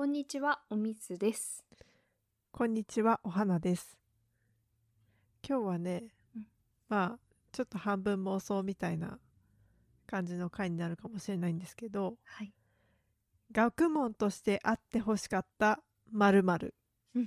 [0.00, 1.62] こんにちは、おみつです。
[2.52, 3.98] こんにちは、お花です。
[5.46, 6.46] 今日はね、うん
[6.88, 7.18] まあ、
[7.52, 9.18] ちょっと半分妄想みたいな
[10.06, 12.54] 感じの回になるかもしれないんですけど、はい。
[13.52, 16.74] 学問としてあってほしかった〇〇
[17.14, 17.26] うんっ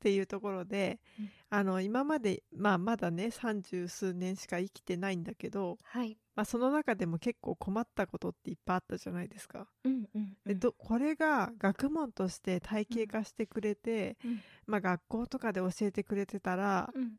[0.00, 6.18] ていうところで、うんあの、今まで、まあ、まだね、三十数年しか生きてないんだけど、はい。
[6.36, 9.66] まあ、その中でも結構困ったことっていっぱいあったじゃないですか。
[9.84, 14.40] うんうんでどこれが学問として体系化してくれて、うん。
[14.66, 17.12] まあ、学校とかで教えてくれてたら、うん。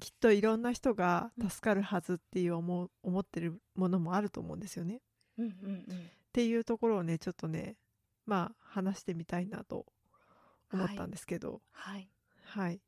[0.00, 4.96] きっといろんな人が助かるはずっていう思う思ってるものもあると思うんですよね。
[4.96, 5.00] っ
[5.38, 5.84] うんうん。
[6.32, 7.76] ていうところをねちょっとね
[8.26, 9.86] まあ話してみたいなと
[10.72, 11.62] 思ったんですけど。
[11.70, 12.08] はい。
[12.46, 12.80] はい、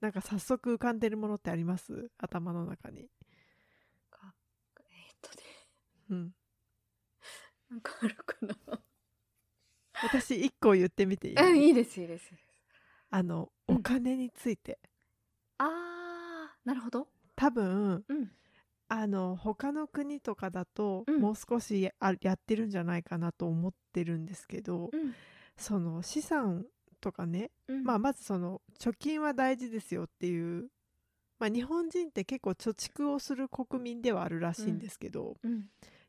[0.00, 2.10] なんか早速浮かんでるものってあります？
[2.16, 3.10] 頭の中に。
[6.10, 6.34] うん、
[7.70, 8.80] なんかあるかな。
[10.02, 11.34] 私一個言ってみていい？
[11.34, 12.30] うん、いいです、いいです。
[13.10, 14.78] あのうんお金について、
[15.58, 17.08] あー、なるほど。
[17.34, 18.30] 多分うん。
[18.88, 25.14] あの他の国とかだと、うんもう少しやあやってるんじゃないかなと思ってるんですけど、うん。
[25.56, 26.66] その資産
[27.00, 30.68] とかね、うんまあ、まずその貯金は大事ですよっていう、
[31.38, 35.64] まあ、日本人って結構貯蓄をする国民ではあるらしいんですけど、うん。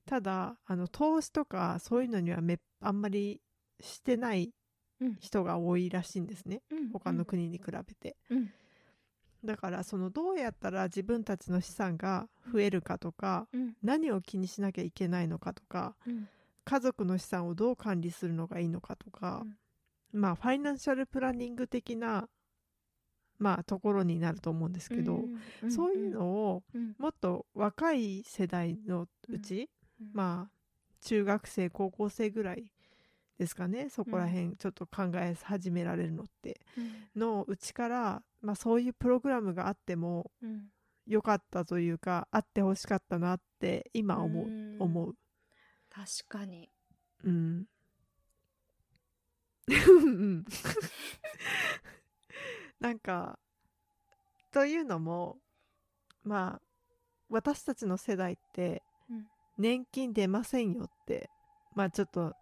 [0.08, 3.40] ただあの投資とかそういうのにはめあんまり
[3.80, 4.52] してない
[5.00, 5.16] うん。
[5.20, 8.16] 人が多いらしいんですねうん他の国に比べて。
[8.32, 8.50] うん。
[9.46, 13.76] だからそのどうやったら自分たちの資産が増えるかとかうん。
[13.84, 16.28] 何を気にしなきゃいけないのかとかうん。
[16.66, 19.46] 家族の資産をどう管理するのがいいのかとか、
[20.12, 22.28] まあファイナンシャルプランニング的な
[23.40, 25.24] まあところになると思うんですけど、
[25.64, 26.96] うんそういうのをうん。
[26.98, 29.68] もっと若い世代のうち、うん
[30.14, 30.52] まあ
[31.02, 32.72] 中学生高校生ぐらい
[33.38, 40.68] ですかねそこら辺ちょっと考え始められるのって、うんのうちから、まあ、そういうプログラムがあってもうん。
[41.08, 45.16] 良かったというかあってほしかったなって今思う、うん思う。
[45.90, 46.70] 確かに。
[47.24, 47.66] うん。
[49.70, 49.72] う
[50.12, 50.46] ん
[52.80, 53.40] なんか
[54.52, 55.40] というのも
[56.24, 56.62] まあ
[57.30, 58.78] 私たちの世代ってうん
[59.58, 61.30] 年金出ませんよって
[61.74, 62.34] まあちょっと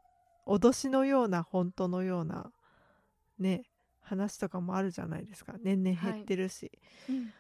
[0.45, 2.51] 脅しのような本当のような
[3.39, 3.63] ね
[4.01, 6.71] 話とかもあるじゃないですか年々減ってるし、
[7.09, 7.33] うん。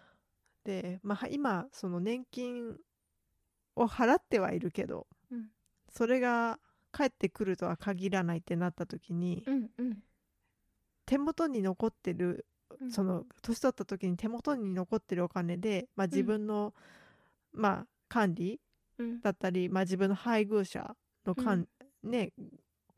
[0.63, 2.75] でまあ今その年金
[3.75, 5.45] を払ってはいるけどうん。
[5.91, 6.59] それが
[6.91, 9.69] 返ってくるとは限らないってなった時に、うん。
[9.77, 9.97] うん。
[11.05, 12.45] 手元に残ってる
[12.81, 16.73] うんその年取った時に手元に残ってるお金で、まあ、自分の、
[17.53, 18.59] まあ管理うん。
[19.21, 20.95] だったり、まあ、自分の配偶者
[21.25, 21.67] の管、
[22.03, 22.31] ね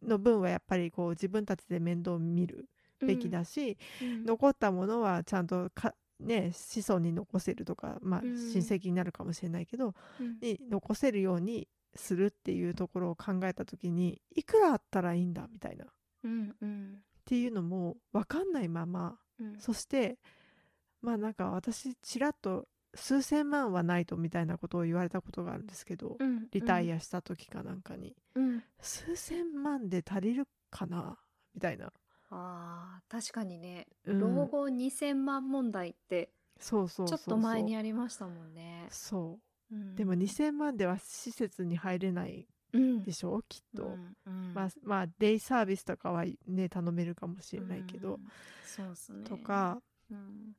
[0.04, 2.70] の分はやっぱりこう自分たちで面倒を見る
[3.00, 4.26] べきだし、うん。
[4.26, 15.88] 残ったものはちゃんとかね子孫に残せるとか、まあ、うん親戚になるかもしれないけど、うんに残せるようにするっていうところを考えた時にいくらあったらいいんだみたいなっ
[16.24, 16.56] うん。
[16.62, 17.04] うん。
[17.26, 19.60] ていうのも分かんないままうん。
[19.60, 20.20] そして
[21.02, 26.48] まあなんか私ちらっと数千万はないとみたいなことを言われたことがあるんですけど、うん。
[26.52, 28.64] リタイアした時かなんかに、うん。
[28.80, 31.18] 数千万で足りるかな？
[31.56, 31.94] みたいな、
[32.30, 34.20] あー確かにね、うん。
[34.20, 38.88] 老後2000万問題ってそうそうちょっと前にありましたもんね。
[38.90, 39.40] そ
[39.72, 39.76] う。
[39.76, 39.96] うん。
[39.96, 43.42] でも2000万では施設に入れないうんでしょ？
[43.48, 44.54] きっと、うんうん。
[44.54, 48.28] まあまあデイサービスとかはね頼めるかもしれないけど、うん。
[48.66, 49.24] そうっすね。
[49.24, 49.82] とか
[50.12, 50.56] うん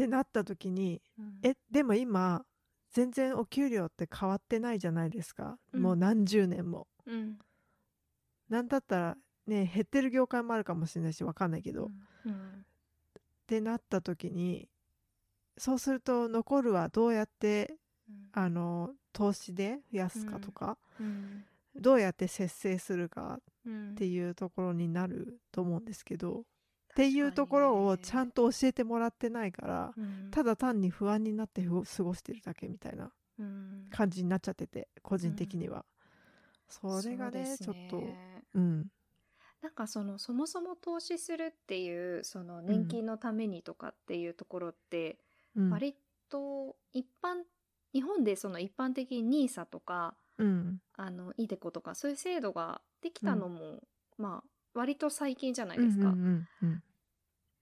[0.00, 1.38] ってなった時にうん。
[1.42, 2.42] えでも今
[2.90, 5.82] 全然お給料って変わってないじゃないですか、うん。
[5.82, 6.88] もう何十年も。
[7.06, 7.38] うん。
[8.48, 9.16] なんだったら
[9.46, 11.88] ね減ってる業界もあるかもしれないしわかんないけど、っ
[12.24, 12.64] うん。
[13.46, 14.68] てなった時に
[15.58, 17.76] そうすると残るはどうやって
[18.32, 21.44] あの投資で増やすかとか、うん。
[21.76, 23.90] どうやって節制するかうん。
[23.92, 26.44] っていうところになると思うんですけど、
[26.90, 30.30] っていうところをちゃんと教えてもらってないから、うん。
[30.30, 33.86] ただ単に不安になってふ過ごしてるだけみたいなうん。
[33.90, 35.84] 感じになっちゃってて個人的には、
[36.68, 37.56] それがそうでね。
[37.56, 38.86] すちょっとねうん。
[39.62, 45.18] なんかそのそもそも投資するっていうその年金のためにとかっていうところって、
[45.54, 45.70] うん。
[45.70, 45.96] 割
[46.28, 47.44] と一般
[47.92, 50.80] 日本でその一般的に NISA とかうん。
[50.96, 53.82] あの iDeCo とかそういう制度ができたのも、
[54.18, 56.08] まあ割と最近じゃないですか。
[56.08, 56.82] うんうんうん。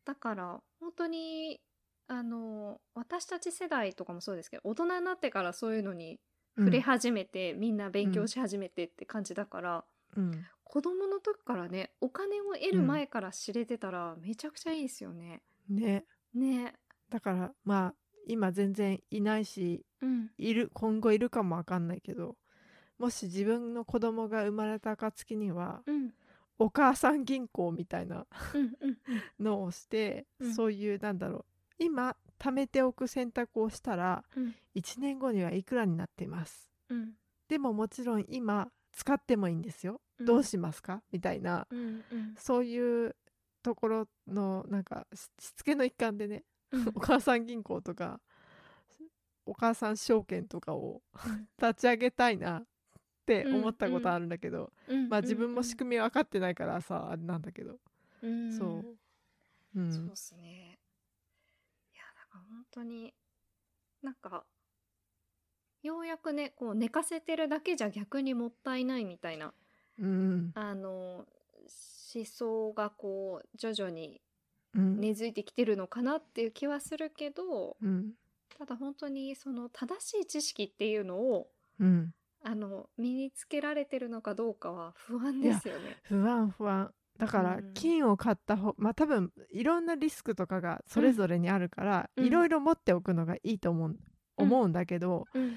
[0.04, 1.60] だから本当に
[2.06, 6.20] あの私たち世代とかもそうですけど大人になってからそういうのに
[6.56, 6.64] うん。
[6.64, 9.84] 触れ始めて、みんな勉強し始めてって感じだから、
[10.16, 10.44] うん。
[10.64, 15.42] 子供の時からねお金を得る前から知れてたらめちゃくちゃいいですよね。
[15.68, 16.04] ね。
[16.34, 16.74] ね。
[17.10, 17.94] だからまあ
[18.26, 20.30] 今全然いないしうん。
[20.36, 22.36] いる今後いるかもわかんないけど
[22.98, 26.10] もし自分の子供が生まれた暁にはうん
[26.58, 28.26] お母さん銀行みたいな
[29.38, 30.54] のをして、うん。
[30.54, 31.44] そういうなんだろう
[31.78, 34.54] 今貯めておく選択をしたらうん。
[34.74, 36.70] 1年後にはいくらになっています。
[36.88, 37.12] うん。
[37.48, 40.26] でももちろん今使ってもいいんですよ、うん。
[40.26, 41.02] どうしますか？
[41.12, 41.66] みたいな。
[41.70, 41.78] うん
[42.10, 42.34] うん。
[42.36, 43.16] そういう
[43.62, 46.88] ところのなんかししつけの一環でね、うん。
[46.94, 48.20] お母さん銀行とか
[49.46, 51.48] お母さん証券とかをうん。
[51.60, 52.64] 立ち上げたいな
[53.28, 57.76] って思ったことあるんだけど、うんまあ自分も仕組み分かってないからさあれなんだけど、
[58.22, 58.52] うん。
[58.56, 60.78] そう、うん、そうですね。
[61.92, 63.12] いやだから本当に
[64.02, 64.44] なんか
[65.82, 69.52] ようやくねこう寝かせてるだけじゃ逆にもったいないみたいな
[70.00, 70.52] うん。
[70.54, 71.26] あの
[72.14, 74.20] 思想がこう徐々に
[74.74, 75.00] うん。
[75.00, 78.12] 根付いてきてるのかなっていう気はするけどうん。
[78.58, 81.48] ただ本当にその正しい知識っていうのを
[81.78, 82.12] うん
[82.42, 85.96] あの身につけられてるのかどうかは不安ですよね。
[86.02, 86.92] 不安不安。
[87.18, 87.74] だからうん。
[87.74, 92.26] 金を買った方まあ多分いろんなリスクとかがそれぞれにあるから、うん。
[92.26, 93.98] いろいろ持っておくのがいいと思う,、うん。
[94.36, 95.56] 思うんだけどうん。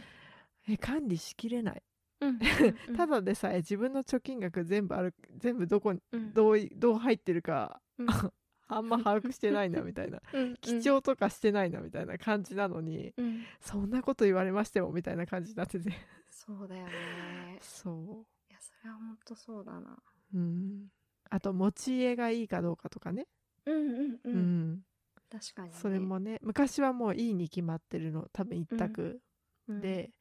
[0.68, 1.83] え管理しきれない、
[2.22, 2.39] うんうん
[2.95, 5.95] ただでさえ自分の貯金額全部ある全部どこ
[6.34, 8.07] どういどう入ってるかうん。
[8.74, 10.22] あんま把握してないなみたいな。
[10.34, 10.56] うん。
[10.56, 13.44] 記帳とかしてないなみたいな感じなのに、うん。
[13.60, 15.92] そんなこと言われましてもみたいな感じになってて
[16.31, 17.60] そうだよね。
[17.62, 19.98] そいやそれは本当そうだな。
[20.33, 20.88] ううん
[21.30, 23.28] あと持ち家がいいかどうかとかね
[23.66, 24.19] うんうんう。
[24.24, 24.86] うんん
[25.30, 25.75] 確かに、ね。
[25.80, 29.22] それもね昔はもういいに決まってるの多分一択、
[29.68, 30.12] うん、で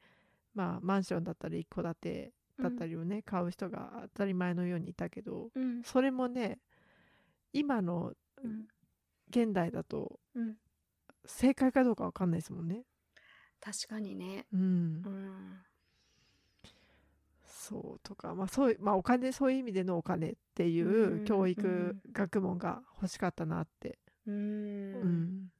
[0.53, 6.59] まあマンションだったり一戸建てだったりをね、買う人が当たり前のようにいたけどうんそれもね
[7.53, 8.67] 今のうん
[9.29, 10.57] 現代だとうん、
[11.25, 12.83] 正解かどうかわかんないですもんね。
[13.61, 14.45] 確かにね。
[14.51, 15.63] うんうん
[17.61, 25.51] そうとか、まあそういまあ、お金そういう意味でのお金っていう教育学問が欲しかったなって、ううん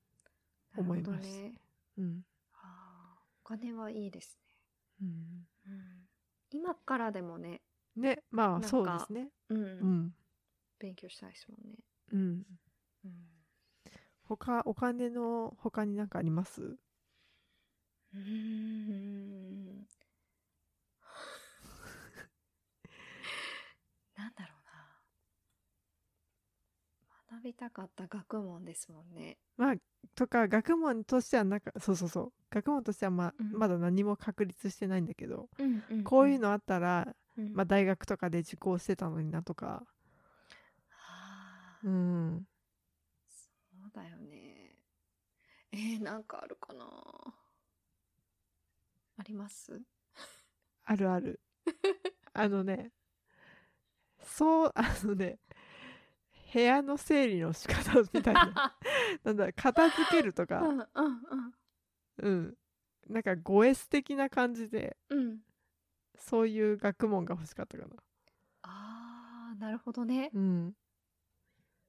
[0.76, 1.28] 思います。
[1.28, 1.54] ね。
[2.00, 2.26] うん。
[2.54, 4.40] あーお金はいいです
[5.00, 5.10] うん。
[5.10, 5.48] ね。
[5.68, 6.10] うん、
[6.50, 7.62] 今からでもね、
[7.96, 9.30] ねまあそうですね。
[9.50, 9.58] うん。
[9.58, 10.16] うん。
[10.80, 11.78] 勉強したいですもんね。
[12.14, 12.44] うん、
[13.06, 13.14] うん。
[14.24, 16.62] 他お金の他に何かあります？
[18.14, 19.02] うん
[24.36, 24.72] だろうな
[27.32, 29.38] 学びたかった学問ですもんね。
[29.58, 29.76] まあ
[30.16, 32.34] とか学問としてはなんかそうそうそう。
[32.50, 33.52] 学問としてはまあ、うん。
[33.58, 37.54] まだ何も確立してないんだけど、うんうんこういうのあったら、うん。
[37.54, 39.86] まあ、大学とかで受講してたのになとか、
[41.84, 42.48] うん、
[43.28, 44.76] そうだよね。
[45.72, 46.86] えー、なんかあるかな。
[49.18, 49.82] あります？
[50.84, 51.40] あるある。
[52.34, 52.92] あのね
[54.24, 55.40] そうあのね
[56.54, 58.78] 部屋の整理の仕方みたいな
[59.24, 61.54] なんだ片付けるとか、うんうんうん
[62.18, 62.58] うん、
[63.08, 65.40] なんかゴエス的な感じでうん。
[66.18, 67.96] そういう学問が欲しかったかな。
[68.62, 70.30] ああ、なるほどね。
[70.34, 70.76] うん、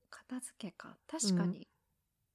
[0.09, 0.96] 片付けか。
[1.06, 1.69] 確かに。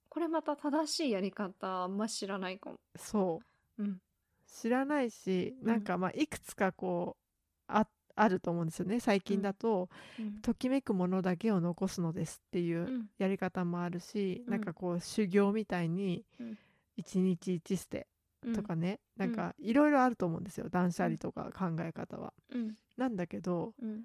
[0.10, 2.80] これまた正しいやり方あんま知らないかも。
[2.96, 3.42] そ
[3.78, 4.01] ううん。
[4.46, 7.24] 知らないしうんなんかまあいくつかこう
[7.68, 7.88] あ
[8.18, 10.42] あると思うんですよね最近だと、うん。
[10.42, 13.10] ときめくものだけを残すのですっていううん。
[13.20, 14.52] やり方もあるし、うん。
[14.52, 16.58] なんかこう修行みたいにうん。
[16.96, 18.08] 一日一捨て
[18.44, 18.54] うん。
[18.54, 22.34] とかね、なんかいろいろあると思うんですよ断捨離とか考え方は。
[22.50, 22.76] うん。
[22.98, 24.04] なんだけどうん。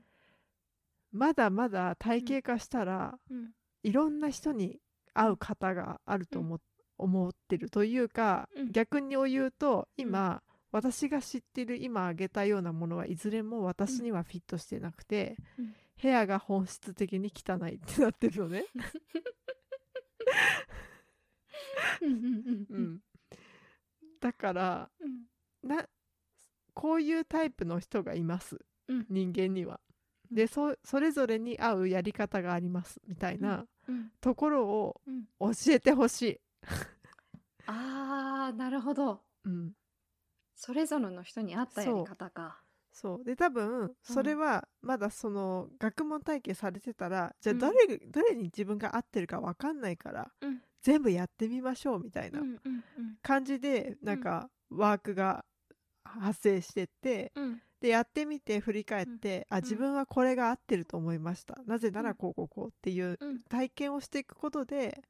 [1.10, 3.50] まだまだ体系化したら、うん。
[3.82, 4.78] いろんな人に
[5.14, 6.58] 会う方があると思,、
[6.98, 8.72] 思ってるというか、うん。
[8.72, 15.74] 逆にを言うと今、私が知ってる今挙げたようなものはいずれも私にはフィットしてなくて、うん。
[16.02, 18.64] 部屋が本質的に汚いってなってるのね。
[24.20, 25.68] だからうん。
[25.68, 25.86] な
[26.74, 29.06] こういうタイプの人がいます、うん。
[29.10, 29.78] 人間には。
[30.30, 34.10] でそそれぞれに合うやり方がありますみたいなうん。
[34.20, 35.26] ところをうん。
[35.54, 36.40] 教えてほしい。
[37.66, 39.20] ああ、なるほど。
[39.44, 39.72] うん、
[40.54, 42.62] それぞれの人に合ったやり方か。
[42.92, 43.24] そう。
[43.24, 47.58] で多分それはまだその学問体系されてたら、じゃあうん。
[47.58, 50.60] 誰がどれに自分が合ってるか分かんないから、うん。
[50.82, 53.16] 全部やってみましょうみたいなうんうんうん。
[53.22, 55.44] 感じでなんかワークが
[56.04, 57.62] 発生してってうん。
[57.80, 59.62] でやってみて振り返って、あん。
[59.62, 63.40] 自分はこれが合ってると思いました、なぜならこうこうこうっていううん。
[63.48, 65.02] 体験をしていくことで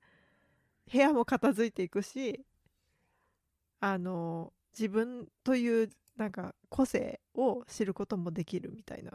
[0.91, 2.45] 部屋も片付いていくし
[3.81, 9.13] あの自分というなんか個性を知ることもできるみたいな。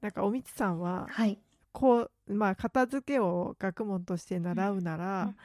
[0.00, 1.38] なんかおみつさんははい。
[1.72, 5.36] こうまあ片付けを学問として習うなら、うん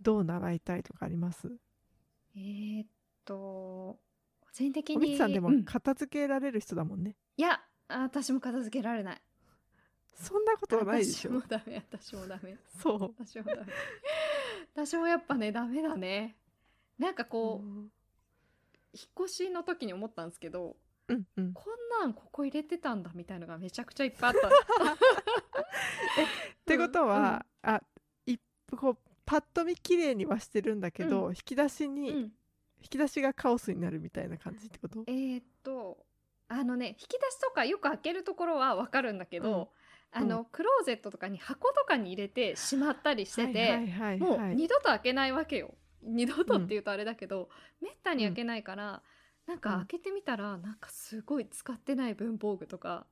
[0.00, 1.46] どう習いたいとかあります？
[2.34, 2.86] えーっ
[3.24, 3.98] と個
[4.52, 5.64] 人的におみつさんでもうん。
[5.64, 9.22] 片付けられる人だもんね、いやあ私も片付けられない。
[10.14, 11.30] そんなことはないでしょ。
[11.30, 12.56] 私もダメ私もダメ。
[12.82, 13.14] そう。
[13.24, 13.66] 私もダメ。
[14.74, 16.36] 私もやっぱねダメだね。
[16.98, 17.92] なんかこう、うん
[18.94, 20.76] 引っ越しの時に思ったんですけど
[21.08, 21.52] うんうん。
[21.52, 24.48] こんなんここ入れてたんだみたいのがめちゃくちゃいっぱいあった。
[24.92, 26.26] っ
[26.64, 27.82] てことは、あ
[28.26, 28.40] 一
[28.76, 31.32] こうパッと見綺麗にはしてるんだけど、うん。
[31.32, 32.32] 引き出しに、うん、うん
[32.82, 35.04] 引き出しがカオスになるみたいな感じってこと？
[35.06, 36.04] えーっと
[36.48, 39.70] あのね引き出しとかよく開けるところはわかるんだけど、
[40.10, 44.56] あの、うクローゼットとかに箱とかに入れてしまったりしてて、はいはいはいもうはい。
[44.56, 47.48] 二度と開けないわけよ二度とって言うとあれだけど、
[47.80, 49.02] めったに開けないから、
[49.46, 53.06] なんか開けてみたら、なんかすごい使ってない文房具とか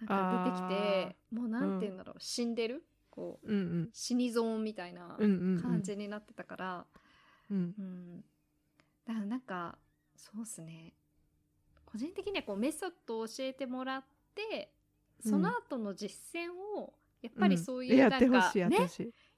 [0.00, 2.84] なんか出てきてもうなんて言うんだろう、死んでる？
[3.10, 3.90] こううんうん。
[3.92, 5.62] 死にゾーンみたいなうんうんうん。
[5.62, 6.86] 感じになってたから、
[7.50, 8.24] うんうん。
[9.06, 9.78] だからなんか
[10.16, 10.94] そうっすね。
[11.84, 14.72] 個人的にはこうメソッドを教えてもらって
[15.20, 16.92] その後の実践を
[17.22, 18.88] やっぱりそういうやなんかね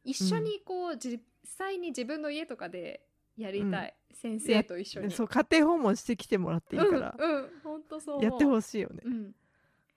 [0.02, 5.10] 一緒にこう実際に自分の家とかでやりたい、先生と一緒に。
[5.10, 8.16] そう家庭訪問してきてもらっていいから、うんうん本当そう。
[8.16, 9.02] 思うやってほしいよね。
[9.04, 9.34] うん。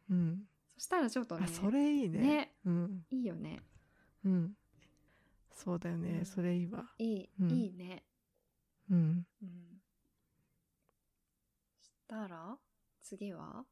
[0.09, 2.19] うん、そしたらちょっとねあそれいいね。
[2.19, 2.55] ね。
[2.65, 3.05] うん。
[3.11, 3.59] いいよね。
[4.25, 4.57] うん。
[5.51, 6.25] そうだよね、うん。
[6.25, 6.85] それいいわ。
[6.97, 7.51] いい、うん。
[7.51, 8.03] いいね。
[8.89, 9.27] うん。
[9.41, 9.81] うん。
[11.79, 12.57] したら
[13.03, 13.65] 次は？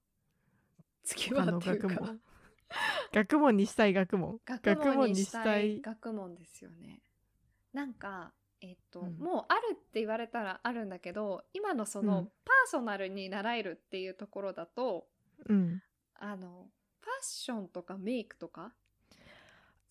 [1.04, 1.88] 次はっていうか。
[1.88, 2.22] 学問。
[3.14, 4.40] 学問にしたい学問。
[4.46, 5.82] 学問にしたい。
[5.82, 7.02] 学問ですよね
[7.74, 9.18] なんかえっと、うん。
[9.18, 12.26] もうあるって言われたらあるんだけど今のその、うん。
[12.26, 15.08] パーソナルに習えるっていうところだと
[15.48, 15.82] うん。
[16.16, 16.70] あの
[17.00, 18.74] ファッションとかメイクとか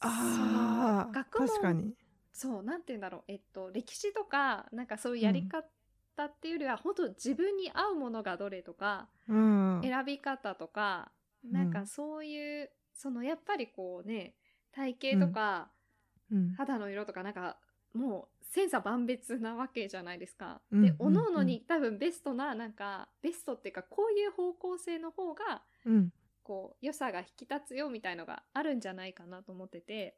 [0.00, 1.95] あ学問確かに。
[2.33, 5.64] そうなんて言うんだろうえっと歴史とかなんかそういうやり方
[6.25, 9.80] っていうよりは、本当自分に合うものがどれとか、うん。
[9.83, 11.12] 選び方とか、
[11.45, 11.71] うんなん。
[11.71, 14.35] かそういうそのやっぱりこうね
[14.73, 15.71] 体型とか、
[16.30, 16.52] うん。
[16.54, 17.59] 肌の色とかなんか
[17.96, 20.60] もう千差万別なわけじゃないですか。
[20.70, 21.14] うんで各うん。
[21.14, 26.12] 々に多分ベストななんかベストっていうかこういう方向性の方がうん。
[26.42, 30.16] こう良さが引き立つよみたいのがあるんじゃないかなと思ってて。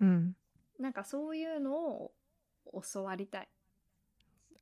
[0.00, 0.36] うん。
[0.78, 2.14] なんかそういうのを
[2.92, 3.48] 教わりたい。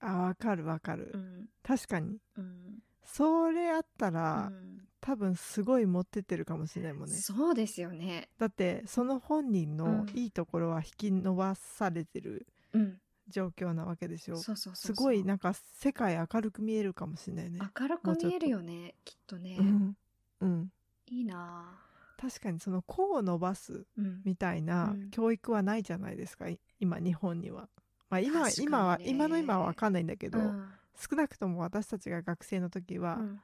[0.01, 1.49] あわかるわかる、うん。
[1.63, 2.19] 確かに。
[2.37, 2.83] うん。
[3.05, 4.89] それあったうら、ん。
[5.01, 7.15] 多分すごい持ってってるかもしれないもんね。
[7.15, 8.29] そうですよね。
[8.39, 10.19] だってその本人のうん。
[10.19, 14.97] いいところは引き伸ばされてるうん、状況なわけでしょ、そうそうそうそう。
[14.97, 17.61] すごいなんか世界明るく見えるかもしれないね。
[17.81, 19.97] 明るく見えるよねきっとね、うん、
[20.41, 20.73] うん、
[21.07, 21.81] いいな。
[22.17, 23.87] 確かにその個を伸ばす
[24.25, 25.11] みたいなうん。
[25.11, 27.69] 教育はないじゃないですかい今日本には、
[28.09, 28.53] まあ、今ね。
[28.59, 30.69] 今は今の今は分かんないんだけど、うん。
[30.97, 33.41] 少なくとも私たちが学生の時は、うん。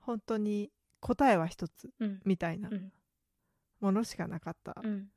[0.00, 2.20] 本当に答えは一つうん。
[2.24, 2.92] みたいなうん。
[3.80, 5.08] ものしかなかった、うん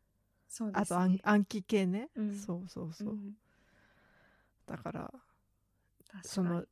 [0.52, 2.38] そうです、ね、あと暗暗記系ね、うん。
[2.38, 3.34] そうそうそう、ん。
[4.68, 5.14] だから
[6.24, 6.66] その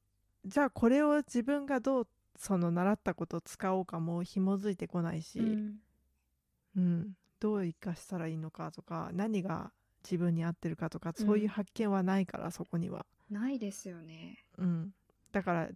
[0.46, 2.08] じゃあこれを自分がどう
[2.38, 5.80] その習ったことを使おうかも紐づいてこないし、うん。
[6.76, 7.14] うん。
[7.40, 9.72] どう生かしたらいいのかとか何が
[10.04, 14.46] 自分に合ってるかとかそういう発見はないから、そこには、ないですよね。
[14.58, 14.94] うん、
[15.32, 15.70] だから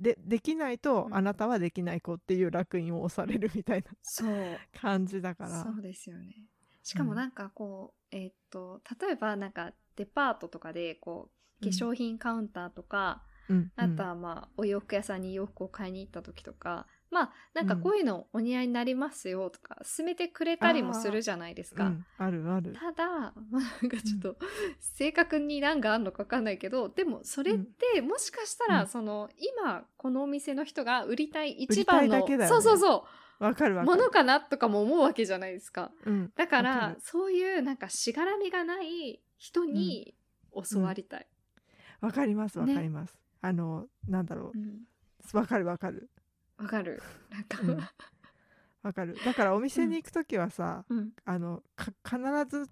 [0.00, 1.14] でできないと、うん。
[1.16, 4.28] あなたはできない子っていう烙印を押されるみたいなそう。
[4.76, 5.62] 感じだから。
[5.62, 6.48] そうですよね
[6.84, 13.70] しかもなんかこう、えーっと例えばなんかデパートとかでこう化粧品カウンターとか、うん。
[13.76, 21.86] あとはまあお洋服屋さんに洋服を買いに行った時とかまあなんかこういうのお似合いになりますよとか勧めてくれたりもするじゃないですか。
[21.86, 22.72] うん、あるある。
[22.72, 23.06] ただ、
[23.50, 24.36] まあ、なんかちょっと
[24.80, 28.88] 正確に何があるのか分かんないけどでもそれってもしかしたら、うん。
[28.88, 32.48] その今このお店の人が売りたい一番の、ね。
[32.48, 33.02] そうそうそう
[33.38, 33.98] わかるわかる。
[33.98, 35.90] ものかなとかも思うわけじゃないですか。
[36.04, 37.00] うん、だかわからる。
[37.00, 40.14] そういうなんかしがらみがない人に
[40.72, 41.26] 教わりたい。
[42.00, 44.58] わかりますわねかります、あのなんだろう。
[44.58, 44.82] ん。
[45.32, 46.10] うわかるわかる。
[46.58, 47.02] わかる。
[47.30, 47.78] なんか、うん。
[48.82, 49.16] わかる。
[49.24, 51.10] だからお店に行く時はさ、うん。
[51.24, 52.70] あのか必ず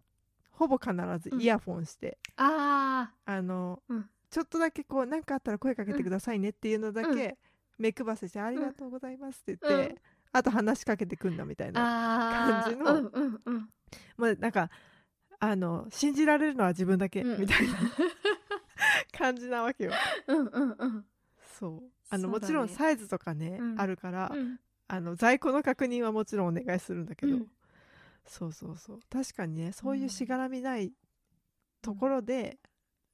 [0.50, 1.40] ほぼ必ずうん。
[1.40, 4.10] イヤフォンして、ああの、うん。
[4.30, 7.38] ちょっとだけこう何かあったら声かけてくださいねっていうのだけ、
[7.78, 9.96] 目配せして「ありがとうございます」って言って、うん
[10.32, 12.94] あと話しかけてくんだみたいな感じの。
[12.94, 13.68] うんう
[14.16, 14.70] まあなんか
[15.38, 17.40] あの信じられるのは自分だけ、うん。
[17.40, 17.74] みたいな
[19.16, 19.92] 感じなわけよ。
[20.28, 21.06] うんうんうん。
[21.58, 21.82] そう。
[22.10, 23.80] あのもちろんサイズとかね、うん。
[23.80, 24.60] あるから、うん。
[24.88, 27.50] あの在庫の確認はもちろんお願いするんだけど、うん。
[28.24, 29.00] そうそうそう。
[29.10, 30.92] 確かにねそういうしがらみない
[31.80, 32.58] ところで、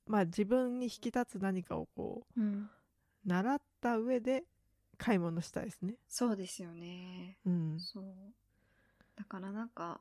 [0.06, 2.64] まあ自分に引き立つ何かをこうん。
[2.64, 2.70] う
[3.24, 4.44] 習った上で
[4.98, 5.94] 買い物したいですね。
[6.08, 7.38] そうですよね。
[7.46, 8.04] うん、そう。
[9.16, 10.00] だからなんか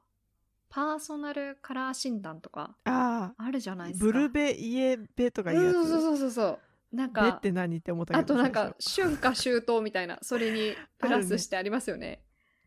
[0.69, 4.05] パーソナルカラー診断とかああるじゃないあですか。
[4.05, 6.59] ブルベイエベとかいうやつ、うんそうそうそうそ
[6.93, 12.21] うなんベっかて何って思ったけどあとなんか最春夏秋冬みたいなそれにプラスしてありますよね。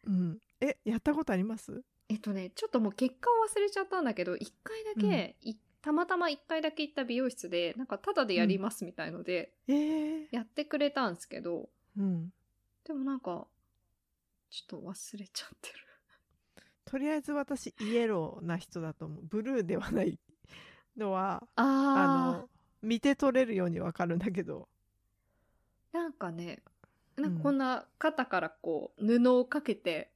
[0.05, 1.83] 初うん、えやったことあります？
[2.09, 12.33] えっとねちょっともう結果を忘れちゃったんだけど1回だけ、いたまたま1回だけ行った美容室でなんかタダでやりますみたいので、えー、やってくれたんですけどうん。
[12.85, 13.47] でもなんか
[14.51, 15.75] ちょっと忘れちゃってる。
[16.85, 19.23] とりあえず私イエローな人だと思う。
[19.25, 20.19] ブルーではない。
[20.97, 22.49] のはああの
[22.83, 24.69] 見て取れるようにわかるんだけど。
[25.93, 26.63] ーなんかね
[27.17, 30.11] なんかこんな肩からこう布をかけて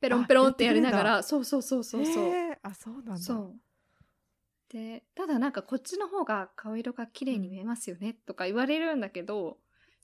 [0.00, 2.58] ペロンペロンってやりながらそうそうそうそうそう、えー。
[2.62, 3.16] あそうなんだ。
[3.18, 3.60] そう。
[4.68, 9.56] でただなんかこっちの方が顔色が綺麗に見えますよねとか言われるんだけど、うん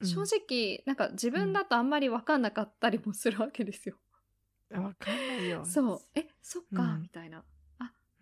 [0.06, 3.96] 正直なんか自分だとあんまり分かんなかったりもするわけですよ。
[4.74, 5.64] あわかんないよ。
[5.64, 6.00] そう。
[6.14, 7.02] えそっか、うん。
[7.02, 7.44] みたいな。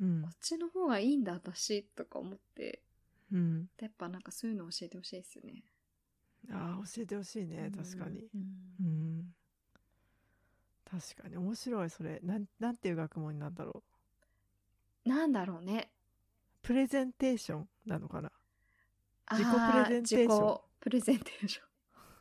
[0.00, 0.22] うん。
[0.22, 2.82] こっちの方がいいんだ私とか思って。
[3.32, 3.68] うん。
[3.80, 5.62] やっぱなんかそういうの教えてほしいですよね。
[6.50, 8.26] あー教えてほしいね確かに。
[8.34, 8.42] うん。
[8.80, 9.34] うん。
[10.90, 12.18] 確かに面白いそれ。
[12.22, 13.82] なんなんていう学問になんだろ
[15.04, 15.08] う。
[15.08, 15.92] なんだろうね。
[16.62, 18.32] プレゼンテーションなのかな。
[19.30, 20.28] 自己プレゼンテーション。
[20.28, 21.69] 自己プレゼンテーション。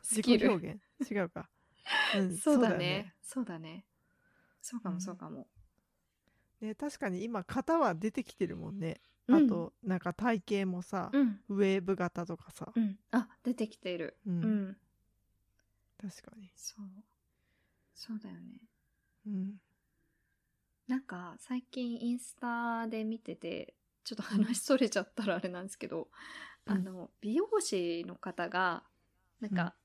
[0.02, 0.80] ス自己表現？
[1.10, 1.48] 違うか、
[2.16, 3.14] うん、そうだよね。
[3.22, 3.86] そうだね。
[4.62, 4.94] そうかうん。
[4.94, 5.48] もそうかも。
[6.60, 9.36] ね確かに今型は出てきてるもんね、うん。
[9.46, 11.40] あとなんか体型もさ、うん。
[11.48, 12.98] ウェーブ型とかさ、うん。
[13.10, 14.18] あ出てきてる。
[14.26, 14.70] ううん。
[14.70, 14.76] ん
[15.98, 16.86] 確かに、そう。
[17.94, 18.68] そうだよね。
[19.26, 19.60] うん、
[20.88, 26.08] なんか最近インスタで見ててちょっと話それちゃったらあれなんですけど、
[26.66, 26.74] うん。
[26.74, 28.84] あの美容師の方が
[29.40, 29.76] なんか、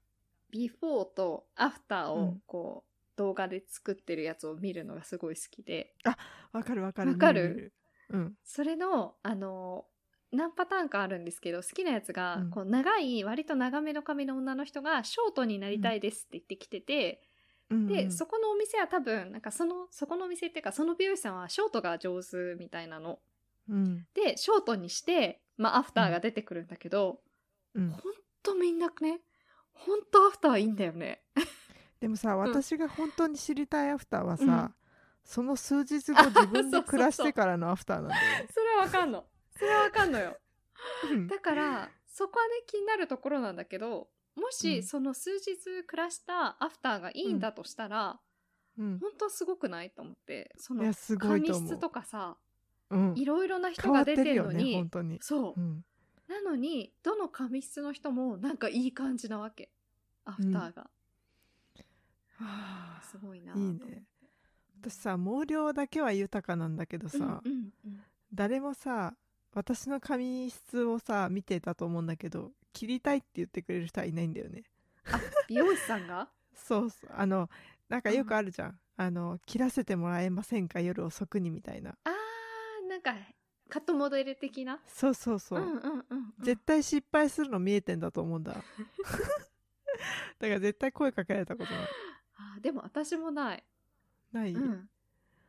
[0.55, 2.41] ビフォーとアフターをうん。
[2.45, 5.93] こう、動画で作ってるやつを見るのがすごい好きで。
[6.53, 7.11] わかるわかる。
[7.11, 7.73] わかる？
[8.09, 8.33] うん。
[8.43, 9.85] それのあの
[10.31, 12.49] 何パターンかあるんですけど好きなやつが、うん。
[12.51, 17.21] こう長い割と長めの髪の女の人がショートになりたいですって言ってきてて、
[17.69, 17.87] うん。
[17.87, 18.11] で、うん。
[18.11, 23.19] そこのお店は多分なんかそのそこのお店っていうかその美容師さんはショートが上手みたいなの。
[23.69, 24.05] うん。
[24.13, 27.21] でショートにして、まあ、アフターが出てくるんだけど、
[27.75, 27.91] うん。
[27.91, 28.13] ほん
[28.43, 29.21] とみんなね
[29.75, 31.21] ほんとアフターいいんだよね。
[31.99, 34.75] でもさ私が本当に知りたいアフターはさ、うん。
[35.23, 38.47] その数日後自分で暮らしてからのアフターなんだよね。
[38.53, 39.25] それはわかんの。
[39.57, 40.37] それはわかんのよ。
[41.11, 41.27] うん。
[41.27, 44.83] だからそこはね気になるところなんだけどもし、うん。
[44.83, 48.19] その数日暮らしたアフターがいいんだとしたら、
[48.77, 48.99] うん。
[48.99, 49.17] ほん。
[49.17, 50.53] とすごくないと思って。
[50.57, 52.37] そのいやすごい髪とかさ
[52.91, 53.13] うん。
[53.15, 55.17] いろいろな人が出てるよねるのに、本当に。
[55.21, 55.85] そう、うん
[56.27, 59.69] なのにどの髪質の人もなんかいい感じなわけ。
[60.25, 60.89] アフターが、は
[62.39, 64.03] あすごいないいね。
[64.81, 67.99] 私さ毛量だけは豊かなんだけどさ、うんうんうん。
[68.33, 69.13] 誰もさ
[69.53, 74.63] 私の髪質をさ見てたと思うんだけど切りたいって言ってくれる人はいないんだよね。
[75.11, 76.27] あ美容師さんが？
[76.55, 77.09] そうそう。
[77.15, 77.49] あの
[77.87, 80.81] なんかよくあるじゃん、あの切らせてもらえませんか？
[80.81, 81.95] 夜遅くにみたいな。
[82.03, 83.13] あーなんか
[83.69, 84.79] カットモデル的な？
[84.87, 86.33] そうそうそう、んうんうんうん。
[86.43, 88.53] 絶対失敗するの見えてんだと思うんだ。
[90.39, 91.83] だから絶対声かけられたことない。
[92.37, 93.63] あーでも私もない、
[94.31, 94.89] ない、うん、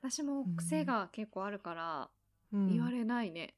[0.00, 2.10] 私も癖が結構あるから
[2.52, 2.68] うん。
[2.72, 3.54] 言われないね。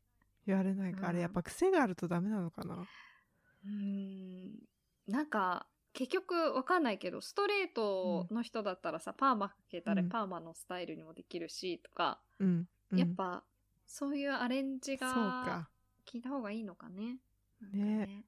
[0.46, 2.74] 言われないか、あれやっぱ癖があるとダメなのかな？
[2.76, 4.58] うーん。
[5.06, 12.98] なんか結局わかんないけどストレートの人だったらさ、パーマかけたらうんパーマのスタイルにもできるしとか、うん、うん。
[12.98, 13.44] やっぱ
[13.88, 15.68] そういうアレンジがか。
[16.06, 17.16] 聞いた方がいいのかね。
[17.60, 18.24] かうん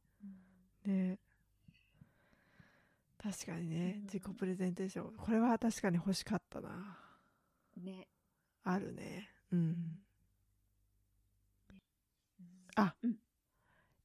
[0.86, 1.18] ね。
[3.22, 4.02] 確かにね、うん。
[4.04, 5.12] 自己プレゼンテーション。
[5.16, 6.98] これは確かに欲しかったな。
[7.76, 8.08] ね。
[8.64, 9.28] あるね。
[9.52, 9.98] うん。
[12.76, 12.94] あ。
[13.02, 13.16] うん。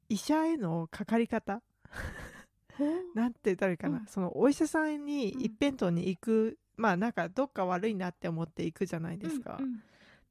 [0.09, 1.63] 医者へのかかり方？
[3.15, 4.05] なんて言ったらいいかな、うん。
[4.07, 5.41] そのお医者さんにうん。
[5.41, 9.83] 一辺倒に行く、まあなんかどっか悪いなって思って行くじゃないですか、うんうん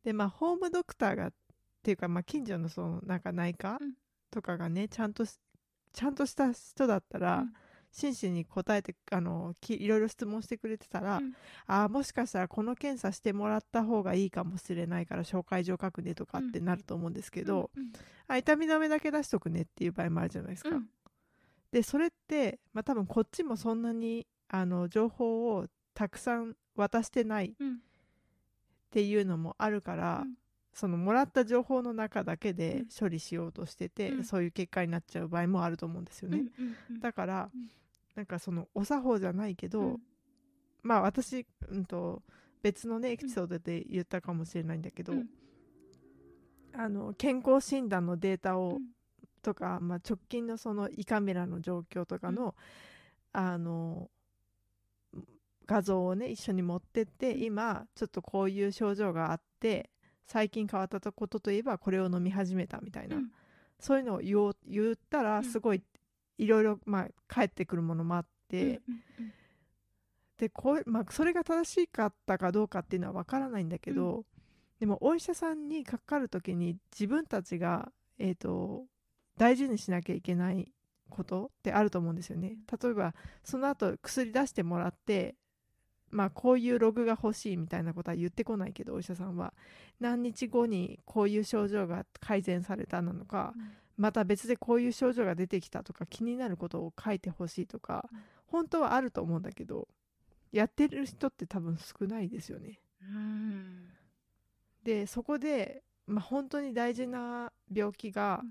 [0.05, 1.33] でまあホームドクターがっ
[1.83, 3.95] ていうかまあ近所のそのなんか内科うん。
[4.31, 5.39] とかがねちゃんとし
[5.93, 7.53] ちゃんとした人だったら、うん。
[7.93, 11.33] 真摯に答えてあのきいろいろ質問してくれてたら、うん。
[11.67, 17.93] あーもしかしたらこの検査してもらった方がいいかもしれないから紹介状書くねとかってなると思うんですけど、うん
[18.27, 20.71] あ痛み止めだけ出しとくねっていう場合もあるじゃないですか。
[20.71, 20.89] うん。
[21.71, 27.55] でそれって、まあ、多分こっちもそんなにあの情報をたくさん渡してない
[28.95, 30.35] っうんていうのもあるから、うん。
[30.73, 32.87] そのもらった情報の中だけうでん。
[32.99, 34.25] 処理しようとしてて、うん。
[34.25, 36.45] そういう結果になっちゃう場合もあると思うんですよね。
[37.01, 37.69] だから、うん。
[38.15, 40.01] なんかそのお作法じゃないけど、うん。
[40.83, 42.23] まあ私、うん、と
[42.63, 45.27] 別のねエピソードで言ったかもしれないんだけど、うん。
[46.73, 48.83] あの健康診断のデータを、うん。
[49.43, 52.55] とか、まあ、直近のその胃カメラの状況とかの、
[53.33, 54.11] あの
[55.67, 57.43] 画像をね一緒に持ってって、うん。
[57.43, 59.91] 今ちょっとこういう症状があって
[60.27, 63.31] 最近変わったことといえばこれを飲み始めたみたいな、うん。
[63.79, 65.45] そういうのを言言ったらうん。
[65.45, 65.83] すごい
[66.39, 68.73] いろいろまあ返ってくるものもあって、うんう
[69.23, 69.33] ん
[70.37, 74.25] でこう、まあ、それが正しかったかどうかっていうのは分からないんだけど、
[74.81, 78.85] でもお医者さんにかかる時に自分たちが、えー、と
[79.39, 80.73] 大事にしなきゃいけない
[81.09, 82.57] ことってあると思うんですよね。
[82.83, 85.37] 例えばその後薬出してもらって
[86.15, 89.53] まあこういうログが欲しいみたいなことは言ってこないけどお医者さんは。
[89.99, 93.55] 何日後にこういう症状が改善されたなのか
[93.97, 98.21] また別でこういう症状が出てきたとか気になることを書いてほしいとかうん。
[98.47, 99.89] 本当はあると思うんだけど
[100.53, 102.79] やってる人って多分少ないですよね。
[103.03, 103.89] うん。
[104.85, 108.43] でそこで、まあ、本当に大事な病気が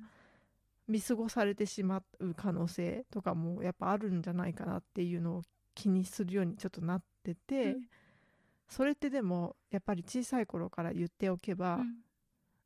[0.88, 5.42] 見過ごされてしまう可能性とかもやっぱあるんじゃないかなっていうのを
[5.74, 7.82] 気にするようにちょっとなってて、うん。
[8.68, 11.96] それってでもやっぱり小さい頃から言っておけば、うん。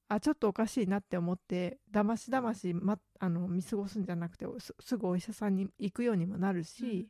[0.09, 7.07] あちょっとおかしいなって思ってだましだまし、ま、あの見過ごすんじゃなくてすすぐお医者さんに行くようにもなるし、うん。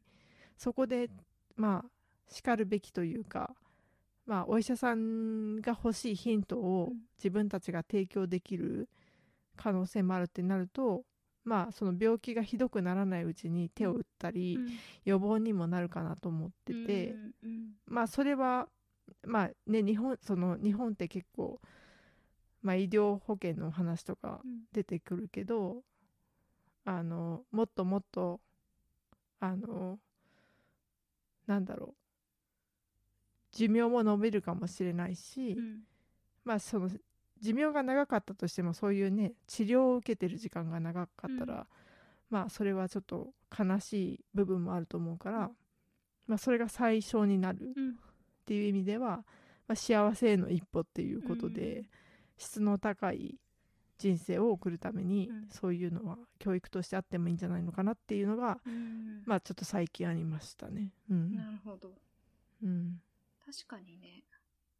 [0.57, 1.09] そこで
[1.55, 3.53] まあしかるべきというか、
[4.25, 6.97] まあ、お医者さんが欲しいヒントをうん。
[7.17, 8.89] 自分たちが提供できる
[9.55, 11.03] 可能性もあるってなると
[11.47, 14.67] まあその病気がひどくならないうちに手を打ったり、うん。
[15.05, 17.15] 予防にもなるかなと思ってて。
[17.85, 18.67] まあそれは
[19.25, 21.61] まあね日本その日本って結構、
[22.61, 24.63] まあ、医療保険の話とかうん。
[24.73, 25.83] 出てくるけど
[26.83, 28.41] あのもっともっと
[29.39, 29.99] あの
[31.45, 31.95] なんだろ
[33.53, 35.79] う寿命も伸びるかもしれないし、うん。
[36.43, 36.89] まあその
[37.41, 41.65] 寿命が長かったとしてもそういうね治療を受けてる時間が長かったら、うん。
[42.29, 45.51] まあそれはちょっと悲しい部分もあると思うから、
[46.27, 47.89] まあそれが最小になるうん。
[47.91, 47.93] っ
[48.45, 49.25] ていう意味では、
[49.67, 51.85] まあ、幸せへの一歩っていうことで、うん
[52.39, 53.35] 質の高い
[53.97, 55.47] 人生を送るために、うん。
[55.49, 59.23] そういうのは教育としてあってもいいんじゃないのかなっていうのが、うん。
[59.25, 60.91] まあちょっと最近ありましたね。
[61.09, 61.35] うん。
[61.35, 61.93] なるほど。
[62.63, 62.99] うん、
[63.45, 64.23] 確かにね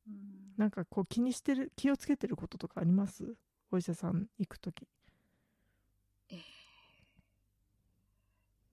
[0.08, 0.54] うん。
[0.58, 3.36] なんかこう気にしてる気をつけてることとかあります？
[3.72, 4.88] お医者さん行く時。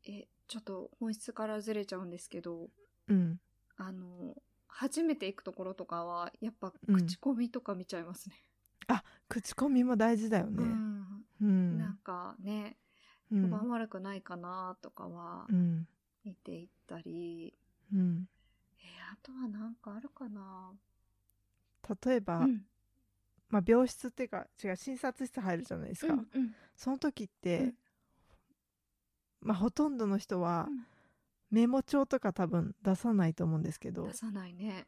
[0.06, 2.68] えちょっと本質からずれちゃうんですけど。
[3.08, 3.40] うん。
[3.76, 4.34] あの
[4.68, 6.96] 初めて行くところとかはやっぱうん。
[6.96, 8.36] 口コミとか見ちゃいますね。
[9.28, 10.64] 口コミも大事だようね。
[10.64, 11.24] ん。
[11.40, 11.78] うん。
[11.78, 12.76] なんかね
[13.32, 13.42] うん。
[13.42, 15.88] 評判悪くないかなとかはうん。
[16.24, 17.54] 見ていったり、
[17.92, 18.28] うん。
[18.78, 20.72] えあとはなんかあるかな
[22.04, 22.62] 例えば、うん。
[23.50, 26.54] まあ、病室っていうか違う診察室入るじゃないですか、うんうん。
[26.74, 27.74] その時って、うん。
[29.42, 30.86] まあ、ほとんどの人はうん。
[31.50, 34.06] メモ帳とか多分出さないと思うんですけど。
[34.08, 34.86] 出さないね。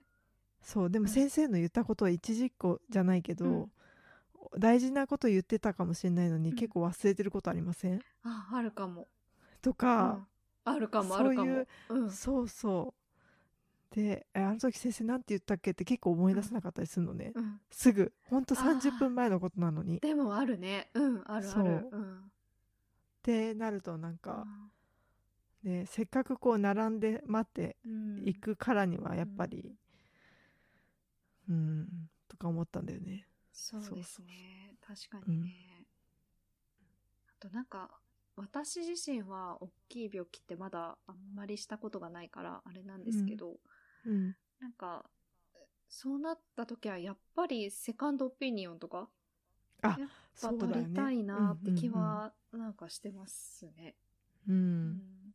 [0.62, 1.10] そうでもうん。
[1.12, 3.70] 先生の言ったことは一実行じゃないけど、うん。
[4.58, 6.56] 大事なこと言ってたかもしれないのに、うん。
[6.56, 8.00] 結構忘れてることありません？
[8.24, 9.06] ああるかも。
[9.62, 10.26] とうかん、
[10.64, 11.66] あるかもあそういうるかも。
[11.88, 12.10] うん。
[12.10, 13.05] そうそう
[13.96, 15.70] でえあの時先生なんて言ったっけ？
[15.70, 17.60] って結構思い出せなかったりするのね、うん。
[17.70, 18.12] すぐ。
[18.24, 18.78] ほんとあー。
[18.78, 19.96] 30分前のことなのに。
[19.96, 20.90] っでもあるね。
[20.92, 21.48] うんあるある。
[21.48, 21.88] そう。
[21.90, 22.30] うん。
[23.22, 24.46] てなるとなんか、
[25.62, 28.16] ね、せっかくこう並んで待ってうん。
[28.22, 29.74] 行くからにはやっぱり
[31.48, 33.26] うんとか思ったんだよね。
[33.50, 35.86] そうそうですね確かにね、
[37.30, 37.90] あとなんか
[38.36, 43.56] 私自身は大きい病気ってまだあんまりしたことがないからあれなんですけど、うん
[44.60, 45.04] なんか
[45.88, 49.08] そうなった時はやっぱりセカンドオピニオンとか
[49.82, 50.08] あやっ
[50.40, 53.96] ぱ取りたいなって気はなんかしてますね。
[54.48, 54.54] うん。
[54.54, 54.96] ううん。
[54.96, 55.32] ん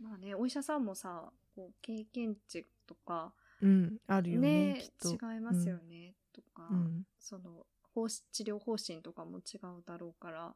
[0.00, 5.08] まあねお医者さんもさこう経験値とかうんあるよねねきっと。
[5.12, 7.04] 違いますよね、とか、うん。
[7.18, 10.54] その方針治療方針とかも違うだろうから、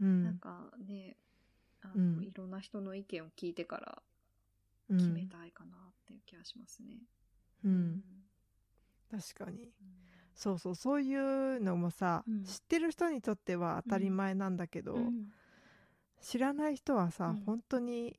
[0.00, 0.22] うん。
[0.22, 1.16] なんかね
[1.82, 2.24] あの、うん。
[2.24, 4.09] いろんな人の意見を聞いてからうん
[4.90, 7.02] 決めたいかなっていう気がしますね。
[7.64, 8.02] うん、
[9.10, 9.68] 確かに。
[10.34, 10.74] そうそう。
[10.74, 12.44] そういうのもさ、うん。
[12.44, 15.26] 知ってる人にとっては当たり前なんだけど、うん。
[16.20, 17.44] 知らない人はさ、うん。
[17.44, 18.16] 本当に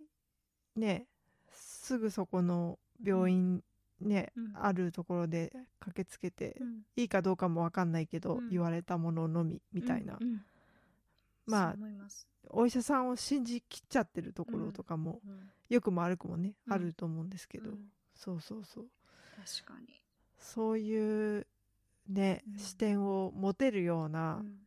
[0.75, 1.07] ね
[1.49, 3.63] すぐそこの病院
[3.99, 4.53] ね、うん。
[4.55, 6.81] あるところで駆けつけて、うん。
[6.95, 8.49] いいかどうかも分かんないけど、うん。
[8.49, 10.41] 言われたもののみみたいな、うんうん
[11.45, 11.75] まあ
[12.49, 15.49] お医者さんを信じきっちゃってるところとかも、うん。
[15.69, 16.73] よくも悪くもね、うん。
[16.73, 17.91] あると思うんですけど、うん。
[18.13, 18.85] そうそうそう。
[19.35, 20.01] 確かに。
[20.37, 21.47] そういう
[22.09, 22.59] ね、うん。
[22.59, 24.57] 視点を持てるようなうん。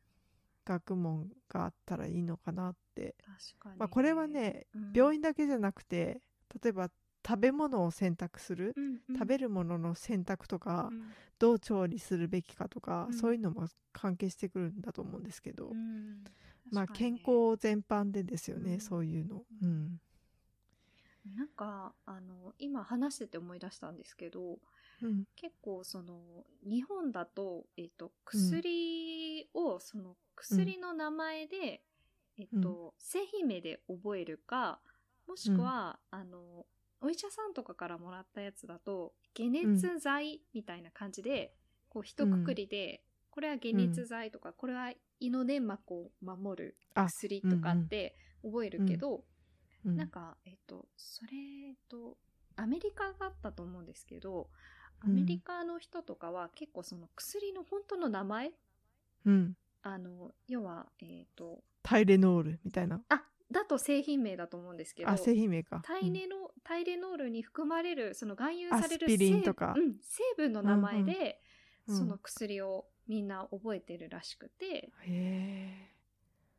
[0.64, 3.78] 学問があったらいいのかなって、確かに。
[3.78, 4.92] まあ、これはね、うん。
[4.94, 6.22] 病院だけじゃなくて
[6.62, 6.90] 例えば
[7.26, 9.14] 食べ物を選択する、うんうん。
[9.14, 11.02] 食べるものの選択とか、うん。
[11.38, 13.14] どう調理するべきかとか、うん。
[13.14, 16.24] そういうのも関係してくるんだと思うんですけど、うん
[16.70, 18.81] まあ健ね康全般でですよね、うん。
[18.81, 19.42] そういうの。
[19.62, 20.00] うん。
[21.37, 24.59] なんかあの今話してて思い出したんですけど
[25.03, 25.24] うん。
[25.37, 31.83] 結構その日本だと,、えっと薬を、その薬の名前で、
[32.38, 34.81] えっと製品名で覚えるか
[35.27, 36.66] もしくは、あの
[37.00, 41.53] お医者さんとかからもらったやつだと解熱剤みたいな感じで、
[41.88, 49.24] こう一括りで、これは解熱剤とか、これは胃の粘膜を守るあ薬とかって覚えるけど、
[49.85, 49.96] うん。
[49.96, 51.31] なんか、えっと、それ
[51.88, 52.16] と、
[52.57, 54.48] アメリカだったと思うんですけど、
[55.00, 55.14] アうん。
[55.16, 58.53] メリカの人とかは結構その薬の本当の名前、
[59.27, 59.57] うん。
[59.83, 63.03] あの、要は、えっと、タイレノールみたいな？
[63.11, 65.83] あ、だと製品名だと思うんですけど、あ製品名か。
[65.85, 69.74] タイネノ、タイレノールに含まれる、その含有されるアスピリンとか。
[69.77, 71.42] 成うん、成分の名前で、
[71.87, 71.94] うん。
[71.94, 71.98] うん。
[71.98, 74.90] その薬をみんな覚えてるらしくて、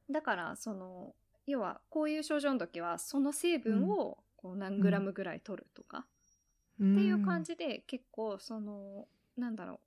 [0.09, 1.15] だから、その、
[1.47, 6.15] 要は、こういう症状の時は、その成分を、こう、何グラムぐらい取るとか、って
[6.75, 9.79] っていう感じで結構そのなんだろう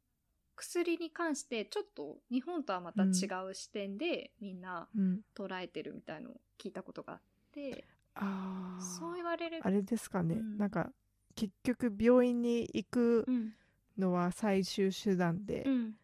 [0.57, 3.07] 薬に関してちょっと日本とはまた違
[3.49, 7.21] う視点でみんなうん、捉えてるみたいのを聞いたことがあっ
[7.53, 7.85] て。
[8.15, 8.83] あー。
[8.83, 10.59] そう言われるあれですかね、うん。
[10.59, 10.91] なんか
[11.37, 13.53] 結局病院に行くうん。
[13.97, 15.95] のは最終手段で、うん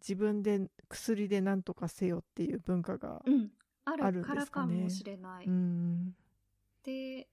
[0.00, 3.50] 自分で薬で何とかせよっていう文化が、うん。
[3.84, 4.76] ああるんるからですかね。
[4.76, 5.46] かもしれない。
[5.46, 6.14] うん
[6.84, 7.28] で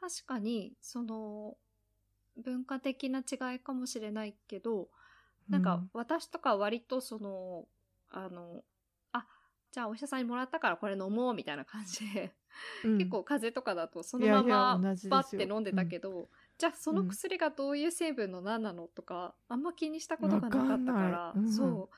[0.00, 1.56] 確かにその
[2.36, 4.88] 文化的な違いかもしれないけど
[5.48, 7.64] なんか私とかは割とその
[8.10, 8.62] あの
[9.12, 9.26] あ
[9.70, 12.34] じゃあお医者さんにもらったからこれ飲もうみたいな感じで
[12.84, 12.98] うん。
[12.98, 21.52] 結構風邪とかだとそのままバッて飲んでたけど、じゃあその薬がどういう成分の何なのとかあんま気にしたことがなかったから、うん。
[21.52, 21.90] そ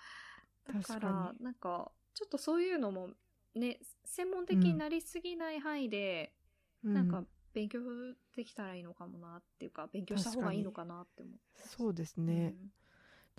[0.68, 0.72] う。
[0.72, 1.44] だからに。
[1.44, 3.10] なんかちょっとそういうのも
[3.54, 6.32] ね専門的になりすぎない範囲で、
[6.84, 6.94] うん。
[6.94, 7.22] なんか
[7.54, 7.80] 勉強
[8.34, 11.38] できたらいいのかもなっていうか勉強した方がいいのかなって思って。
[11.68, 12.54] そうですね、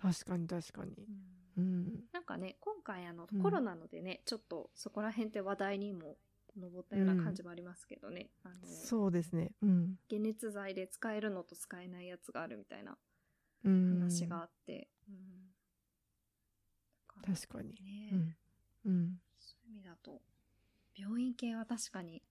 [0.02, 0.94] 確かに確かに。
[1.58, 1.64] うん。
[1.64, 2.04] うん。
[2.14, 3.42] なんかね今回あの、うん。
[3.42, 6.18] コロナのでねちょっとそこら辺って話題にも
[6.58, 9.52] 上ったような感じもありますけどね、あのそうですね。
[9.62, 10.00] うん。
[10.10, 12.98] 解熱剤で使えるのと使えないやつがあるみたいな
[13.64, 14.00] うん。
[14.00, 15.16] 話があって、うん。
[17.22, 18.36] だら確かにね、うん。
[18.86, 19.22] うん。
[19.40, 20.22] そういう意味だと
[20.96, 22.22] 病院系は確かに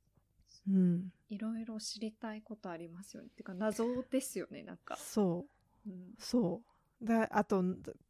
[0.68, 1.12] うん。
[1.28, 3.28] いろいろ知りたいことありますよね。
[3.36, 5.46] てか謎ですよねなんか、そ
[5.86, 5.90] う。
[5.90, 6.14] うん。
[6.18, 6.62] そ
[7.00, 7.04] う。
[7.04, 7.62] だあと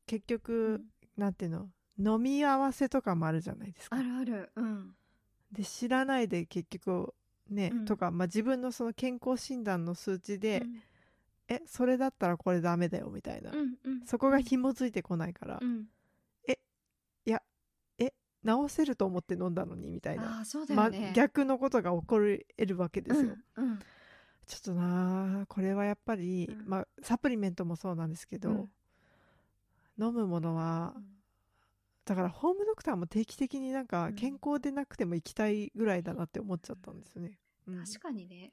[0.07, 0.85] 結局、うん。
[1.17, 1.71] なんていうの？
[1.99, 3.97] 飲み合わせとかもあるじゃないですか。
[3.97, 4.53] あるある。
[4.55, 4.95] うん
[5.53, 7.15] で知らないで結局
[7.51, 7.85] ね、うん。
[7.85, 10.83] とか、まあ、自分のその健康診断の数値で、うん。
[11.51, 14.07] えそれだったらこれダメだよみたいな、うんうん。
[14.07, 15.87] そこが紐づいてこないから、うん。
[18.45, 23.79] 治せると思って飲んだのにみたいな、ああそうだま逆のことが起こるわけですよ、うんうん。
[24.47, 26.69] ちょっとなあこれはやっぱり、うん。
[26.69, 28.53] まあ、サプリメントもそうなんですけど、う
[30.03, 30.07] ん。
[30.07, 30.95] 飲むものは
[32.09, 34.15] だからホームドクターも定期的になんかうん。
[34.15, 37.39] 健康でなくても行きたいぐらいだなって思っちゃったんですよね。
[37.67, 37.85] うん。
[37.85, 38.53] 確かにね。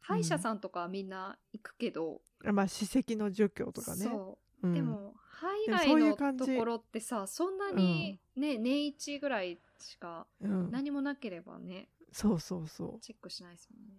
[0.00, 4.04] 歯医者さんとかはみんな行くけど、まあ歯石の除去とかね。
[4.04, 4.74] そう、うん。
[4.74, 10.70] でも歯以でもそういう外感じのところってさそんなにね、年一ぐらいしかうん。
[10.72, 13.94] 何もなければねそうそうそチェックしないですもんね、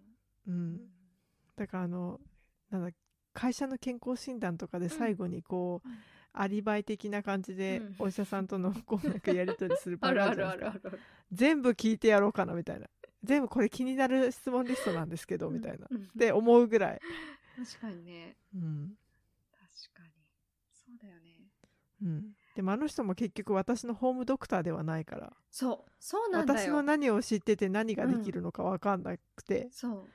[0.46, 0.50] う。
[0.50, 0.80] うん、
[1.56, 2.20] だからあの
[2.70, 2.92] なんだ
[3.32, 5.94] 会社の健康診断とかで最後にこう、うん
[6.32, 7.94] アリバイ的な感じでうん。
[7.98, 10.98] お医者さんとのこうなんかやり取りする あ場るあがあるじゃないで
[11.32, 12.88] 全部聞いてやろうかなみたいな。
[13.22, 15.84] 全部これ気になる質問リストなんですけど、みたいな。
[15.84, 16.06] っうん。
[16.18, 17.00] て思うぐらい、
[17.56, 18.36] 確かにね。
[18.54, 18.94] うん。
[19.52, 20.12] 確かに。
[20.72, 21.30] そうだよね。
[22.02, 25.32] うん、でもあの人も結局私のホームドクターではないから。
[25.50, 25.90] そう。
[25.98, 26.60] そうなんだよ。
[26.60, 30.08] 私の何を知ってて何ができるのか分かんなくて、そう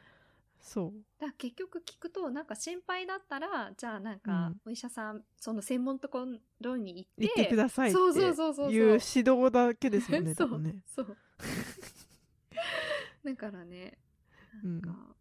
[0.68, 0.94] そう。
[1.22, 4.62] だ結局聞くとなんか心配だったらじゃあなんかうん。
[4.66, 6.26] お医者さん、その専門のとこ
[6.60, 8.72] ろに行って言ってくださいってそうそうそうそうそう。
[8.74, 11.18] いう指導だけですもんねそう多分ねそう。
[13.24, 13.98] だからね
[14.64, 15.16] なんか、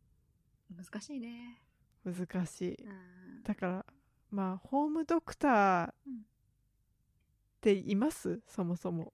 [0.71, 1.61] 難しいね。
[2.05, 2.75] 難しい。
[2.83, 3.43] うん。
[3.43, 3.87] だから
[4.31, 6.27] まあホームドクターっうん
[7.61, 8.41] ています？
[8.47, 9.13] そもそも。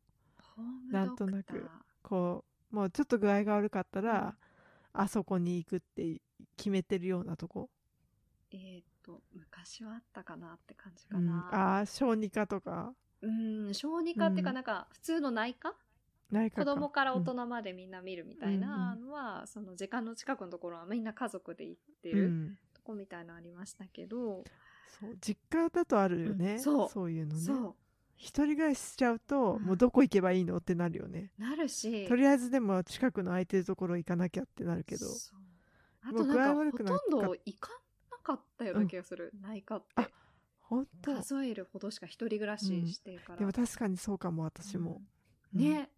[0.90, 1.68] なんとなく。
[2.02, 4.36] こうもうちょっと具合が悪かったら、
[4.92, 6.20] あそこに行くって
[6.56, 7.70] 決めてるようなとこ、
[8.52, 12.94] えーっと昔はあったかなって感じうん、かな、ああ小児科とか？
[13.22, 14.54] うん小児科っていうかうん。
[14.54, 15.74] なんか普通の内科、
[16.30, 16.64] 内科か。
[16.64, 17.24] 子供から大うん。
[17.24, 22.58] 人までみんな見るみたいなのは、その時間の近くのところはみんな家族で行ってるうん。
[22.74, 24.44] とこみたいなのありましたけど、
[24.86, 27.10] そう実家だとあるよね、うんそう。
[27.10, 27.46] いうのね。
[27.46, 27.76] そ
[28.20, 29.62] 一人暮らししちゃうと、うん。
[29.62, 31.32] もうどこ行けばいいのってなるよね。
[31.38, 32.06] うなるし。
[32.06, 35.06] とりあえずでも近くの空いてるところ行かなきゃってなるけど。
[35.06, 35.40] そう。
[36.02, 37.70] あとなんかほとんど行か
[38.10, 39.86] なかったような気がする、内科って。
[39.96, 40.08] あ
[40.60, 41.14] 本当。
[41.16, 45.00] 数えるほどしか一人暮らししてるから、でも確かにそうかも私も、
[45.54, 45.60] うん。
[45.60, 45.88] ね、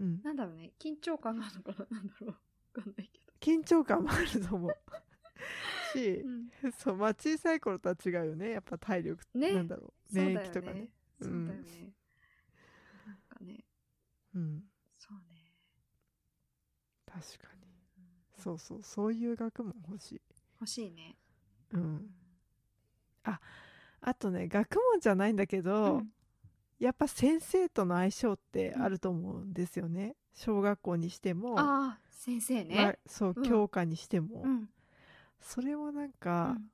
[0.00, 0.72] うん、なんだろうね。
[0.80, 1.98] 緊張感があるのかな。
[1.98, 2.30] なんだろう。
[2.30, 2.36] わ
[2.72, 4.70] かんないけ緊張感もあると思う。
[5.92, 6.72] しど、うん。
[6.72, 8.50] そうまあ小さい頃とは違うよね。
[8.50, 9.52] やっぱ体力、ね。
[9.52, 10.14] なんだろう。
[10.14, 10.88] 免疫とかね
[11.20, 11.94] そううんだよね、
[13.06, 13.64] なんかね。
[14.34, 14.64] うん。
[14.98, 15.52] そうね、
[17.06, 17.66] 確かに。
[17.98, 18.42] うん。
[18.42, 18.82] そうそう。
[18.82, 20.20] そういう学問欲しい。
[20.60, 21.16] 欲しいね。
[21.72, 22.10] うん。
[24.02, 26.12] あとね学問じゃないんだけど、うん。
[26.78, 33.42] やっぱ先生との相性ってあると思うんですよね、小学校にしても、ああ先生ね、まあそううん。
[33.42, 34.68] 教科にしても、うん。
[35.38, 36.70] それもなんうか、ん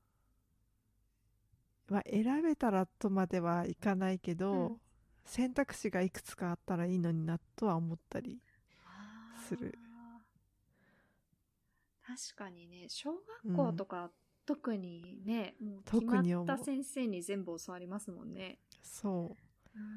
[1.89, 4.81] まあ、選べたらとまではいかないけど、うん。
[5.27, 8.41] 選択肢がいくつかあったらいいのになとは思ったり
[9.49, 9.77] する。
[12.07, 13.11] 確かにね小
[13.45, 14.13] 学校とか、
[14.47, 19.37] 特にねもう決まった先生に全部教わりますもんね、そ
[19.75, 19.79] う。
[19.79, 19.89] ん、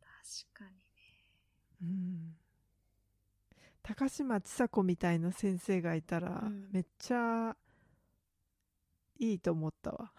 [0.00, 0.80] 確かにね。
[1.82, 2.36] う、うん、
[3.82, 6.68] 高嶋ちさ子みたいな先生がいたら、うん。
[6.70, 7.56] めっちゃ
[9.18, 10.12] いいと思ったわ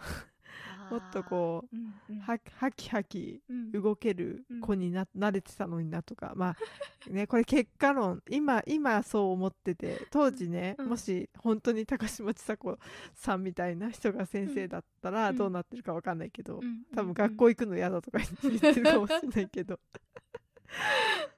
[0.94, 3.72] もっとこう、うんうん、ははきはきうん。
[3.72, 6.56] 動ける子にな、慣れてたのになとかまあ
[7.10, 10.90] ねこれ結果論今今そう思ってて当時ね、うん。
[10.90, 12.78] もし本当に高嶋ちさ子
[13.16, 15.38] さんみたいな人が先生だったらうん。
[15.38, 16.86] どうなってるかわかんないけど、うん。
[16.96, 19.80] 多分学校行くの嫌だとか言ってるかもしれないけど。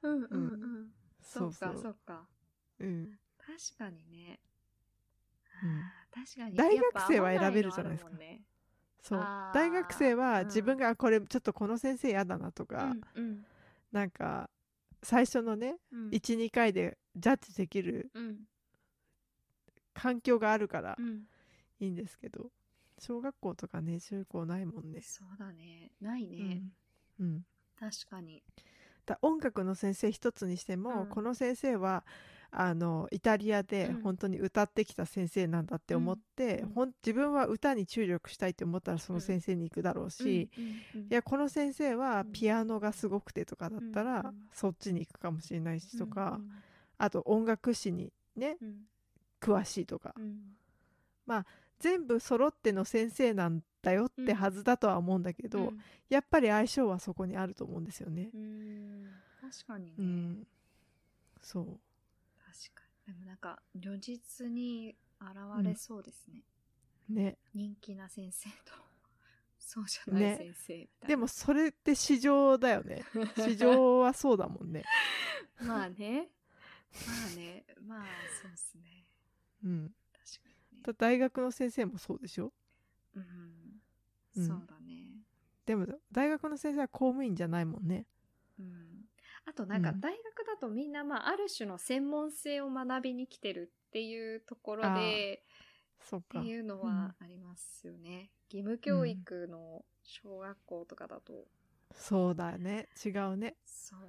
[0.02, 0.38] うんうんう
[0.82, 0.92] ん。
[1.22, 2.28] そうかそうか。
[2.80, 4.40] うん、確かにね、
[5.64, 5.82] うん。
[6.12, 6.56] 確かに。
[6.56, 8.12] 大学生は選べるじゃないですか。
[8.12, 8.42] ね
[9.08, 9.20] そう。
[9.54, 10.48] 大学生はうん。
[10.48, 13.46] 自分がこれちょっとこの先生嫌だなとか、うん
[13.92, 14.50] なんか
[15.04, 16.10] 最初のねうん。
[16.10, 18.38] 12回でジャッジできるうん。
[19.94, 21.24] 環境があるからうん。
[21.80, 22.50] いいんですけど
[22.98, 25.02] 小学校とかね中高ないもんね。
[25.02, 25.92] そうだね。
[26.02, 26.64] ないね、
[27.20, 27.26] うん。
[27.26, 27.46] うん、
[27.80, 28.42] 確かに。
[29.06, 31.10] だ音楽の先生一つにしても、うん。
[31.10, 32.04] この先生は
[32.52, 34.02] あのイタリアでうん。
[34.02, 36.70] 本当に歌ってきた先生なんだって思って、うん。
[36.70, 40.50] ほん自分は歌に注力したいって思ったらその先生に行くだろうし、
[40.94, 41.02] うん。
[41.02, 42.32] いやこの先生はうん。
[42.32, 46.52] ピアノがすごくてとかだったら、そっちに行くかもしれないしとか、うん。
[46.98, 48.76] あと音楽史にねうん。
[49.42, 51.46] 詳しいとか、うん。
[51.80, 55.80] 全部揃っての先生なんだよってはずだとは思うんだけど、うん。
[56.10, 58.30] やっぱり相性はそこにあると思うんですよね。
[58.34, 59.10] うん。
[59.42, 60.48] 確かにね、うん、
[61.42, 61.66] そう。
[61.66, 61.80] 確
[62.74, 63.14] かに。
[63.14, 65.32] でもなんか如実に現
[65.64, 66.44] れそうですね、
[67.10, 67.38] ね。
[67.54, 68.74] 人気な先生と
[69.60, 70.38] そうじゃないね。
[70.38, 73.04] 先生みたいな、でもそれって市場だよね。
[73.38, 74.84] 市場はそうだもんね。
[75.62, 76.30] まあね。
[77.08, 77.66] まあね。
[77.82, 78.06] まあ
[78.42, 79.06] そうっすね。
[79.64, 80.84] うん、確かにね。
[80.84, 82.54] だ大学の先生もそうでしょ？
[83.16, 83.82] うん、
[84.36, 84.48] うん。
[84.48, 85.24] そうだね。
[85.66, 88.06] でも大学の先生は公務員じゃないもんね。
[88.60, 88.95] うん
[89.46, 90.00] あとなんかうん。
[90.00, 95.44] 大学だとみんなまあある種の専門性を学びに来てるっていうところで
[96.02, 96.40] そっか。
[96.40, 101.46] っていうのはありますよね、義務教育の小学校とかだと、
[101.94, 102.90] そうだね。
[103.04, 103.56] 違うね。
[103.66, 104.00] そう。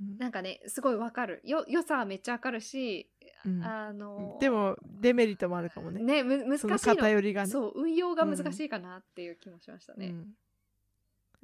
[0.00, 0.18] うん。
[0.18, 1.40] なんかねすごいわかる。
[1.44, 3.08] よ良さはめっちゃわかるし、
[3.44, 3.64] うん。
[3.64, 6.02] あのでもデメリットもあるかもね。
[6.02, 7.50] ねむ難しいそのの偏りがね。
[7.50, 10.34] そう運用が難しいかなっていう気もしましたね、うん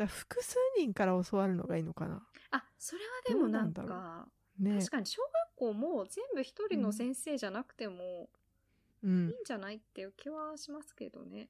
[0.00, 2.22] だ複数人から教わるのがいいのかな。
[2.50, 4.28] あそれはでもなんか
[4.58, 8.28] ね確かに小学校も全部一人の先生じゃなくても
[9.02, 9.28] うん。
[9.28, 11.48] いいんじゃないっていう気はしますけどね、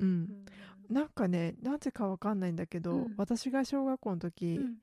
[0.00, 0.28] ううん。
[0.32, 0.46] ん
[0.88, 3.14] なんかねなぜかわかんないんだけど、うん。
[3.16, 4.76] 私が小学校の時、うん。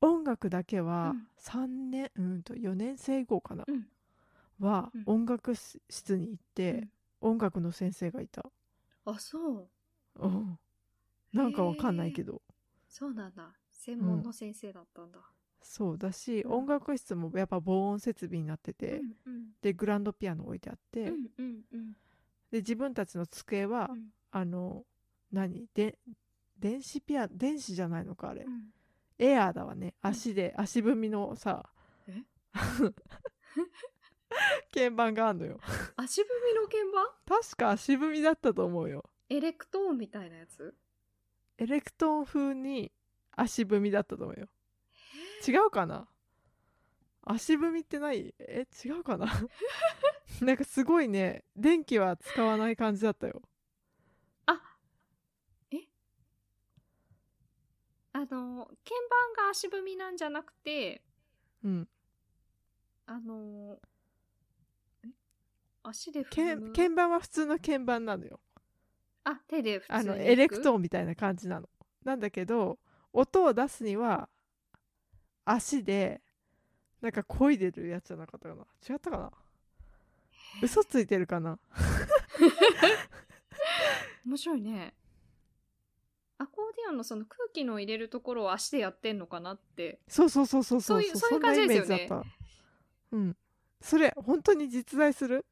[0.00, 1.26] 音楽だけはうん。
[1.36, 3.86] 3年うんと4年生以降かな、うん。
[4.60, 5.02] はうん。
[5.06, 6.90] 音楽室に行って、うん。
[7.32, 8.44] 音楽の先生がいた、
[9.04, 9.68] あそう。
[10.20, 10.58] うん、
[11.32, 12.42] なんかわかんないけど
[12.90, 13.52] そうなんだ。
[13.70, 15.20] 専門の先生だったんだ、
[15.62, 16.52] そうだし、うん。
[16.52, 19.44] 音楽室もやっぱ防音設備になってて、うんうん。
[19.62, 21.92] でグランドピアノ置いてあって、うんうんうん。
[22.50, 24.08] で自分たちの机は、うん。
[24.32, 24.84] あの
[25.32, 25.66] 何？
[25.72, 25.98] で
[26.58, 28.74] 電子ピア電子じゃないのかあれ、うん。
[29.18, 29.94] エアーだわね。
[30.02, 30.10] うん。
[30.10, 31.70] 足で、足踏みのさ
[32.08, 32.24] え？
[34.74, 35.58] 鍵盤があんのよ。
[35.96, 37.06] 足踏みの鍵盤？
[37.40, 39.08] 確か足踏みだったと思うよ。
[39.28, 40.74] エレクトーンみたいなやつ？
[41.60, 42.90] エレクトーン風に
[43.32, 44.48] 足踏みだったと思うよ。
[45.46, 46.08] 違うかな？
[47.22, 48.34] 足踏みってない？
[48.38, 49.26] え違うかな？
[50.40, 53.42] なんかすごいね電気は使わない感じだったよ。
[54.46, 54.58] あ
[55.70, 55.76] え？
[58.12, 58.34] あの鍵
[59.10, 61.02] 盤が足踏みなんじゃなくて
[61.62, 61.88] うん。
[63.04, 63.78] あの
[65.04, 65.08] え？
[65.82, 66.72] 足でけ踏む？
[66.72, 68.40] 鍵盤は普通の鍵盤なのよ
[69.24, 71.68] あ手で普通にあのエレクトーンみたいな感じなの。
[72.04, 72.78] なんだけど
[73.12, 74.28] 音を出すには
[75.44, 76.20] 足で
[77.00, 78.62] なんか漕いでるやつじゃなかったかな。
[78.88, 79.30] 違ったかな？
[80.62, 81.58] 嘘ついてるかな？
[84.24, 84.94] 面白いね。
[86.38, 90.00] アコーディオンのその空気の入れるところを足でやってんのかなって。
[90.08, 91.02] そうそうそうそうそう。
[91.02, 92.08] そういうそういう感じですよね。
[93.12, 93.36] うん。
[93.80, 95.44] それ本当に実在する？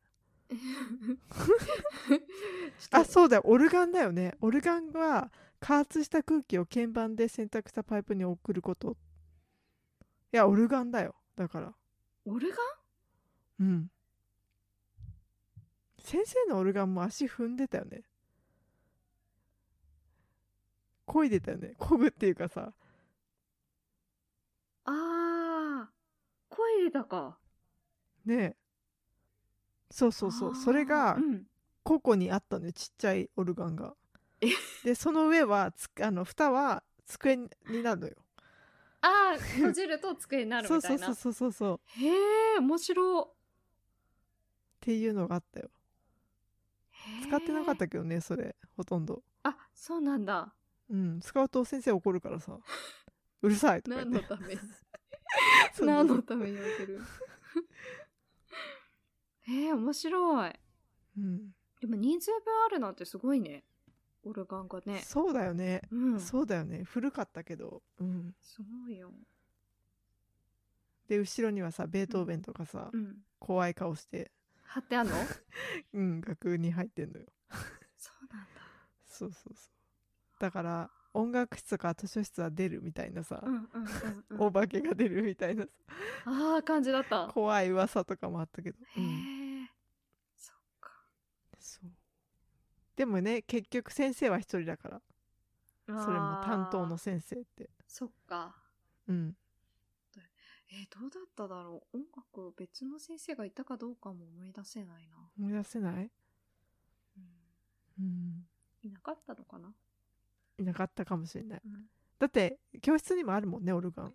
[2.90, 3.36] あそうだ。
[3.36, 4.34] よオルガンだよね。
[4.40, 5.30] オルガンは
[5.60, 8.96] 加圧した空気を鍵盤で選択したパイプに送ること。
[10.32, 11.14] いやオルガンだよ。
[11.36, 11.74] だから。
[12.24, 12.58] オルガン？
[13.60, 13.90] うん。
[15.98, 18.02] 先生のオルガンも足踏んでたよね。
[21.06, 21.74] 漕いでたよね。
[21.78, 22.72] 漕ぐっていうかさ。
[24.84, 26.54] あー。
[26.54, 27.38] 声出たか。
[28.24, 28.56] ねえ
[29.90, 30.54] そうそうそう。
[30.56, 31.46] それがうん。
[31.84, 33.94] 個々にあったのよちっちゃいオルガンが。
[34.42, 34.48] え。
[34.84, 37.48] でその上はつあの蓋は机に
[37.82, 38.14] なるのよ。
[39.00, 41.06] あー閉じると机になるそうみたいな。
[41.06, 43.34] そうそうそうそうそうっへえ面白。
[44.80, 45.70] ていうのがあったよ。
[47.26, 49.22] 使ってなかったけどねそれほとんど。
[49.44, 50.52] あそうなんだ。
[50.90, 52.58] うん使うと先生怒るからさ。
[53.40, 54.10] うるさいとか言って。
[54.20, 54.58] 何のため
[55.86, 57.00] 何のために言われてる？
[59.48, 60.52] へえ面白い。
[61.16, 61.54] うん。
[61.80, 63.64] でも人数分あるなんてすごいね。
[64.24, 65.00] オルガンがね。
[65.04, 65.82] そうだよね。
[65.90, 66.20] うん。
[66.20, 66.84] そうだよね。
[66.84, 69.12] 古かったけど、うん、すごいよ。
[71.08, 73.16] で後ろにはさベートーベンとかさ、うん。
[73.38, 74.30] 怖い顔して、
[74.64, 75.14] 貼ってあんの？
[75.94, 77.26] うん、楽に入ってんのよ。
[77.96, 78.60] そうなんだ。
[79.06, 79.72] そうそうそう。
[80.40, 84.40] だから音楽室とか図書室は出るみたいなさ、うんうんうんうん。
[84.42, 85.70] お化けが出るみたいなさ。
[86.26, 87.28] ああ感じだった。
[87.28, 89.70] 怖い噂とかもあったけど、へうん、え
[90.36, 90.90] そっか
[91.58, 91.90] そう
[92.98, 95.00] でもね結局先生は一人だから。
[95.86, 97.70] それも担当の先生って。
[97.86, 98.54] そっか。
[99.06, 99.36] うん。
[100.70, 101.96] えーどうだっただろう。
[101.96, 106.10] 音楽別の先生がいたかどうかも思い出せないな、思い出せない、
[107.16, 108.46] うん、うん、
[108.82, 109.72] いなかったのかな、
[110.58, 111.60] いなかったかもしれない。
[111.64, 111.86] うん、
[112.18, 114.14] だって教室にもあるもんねオルガン。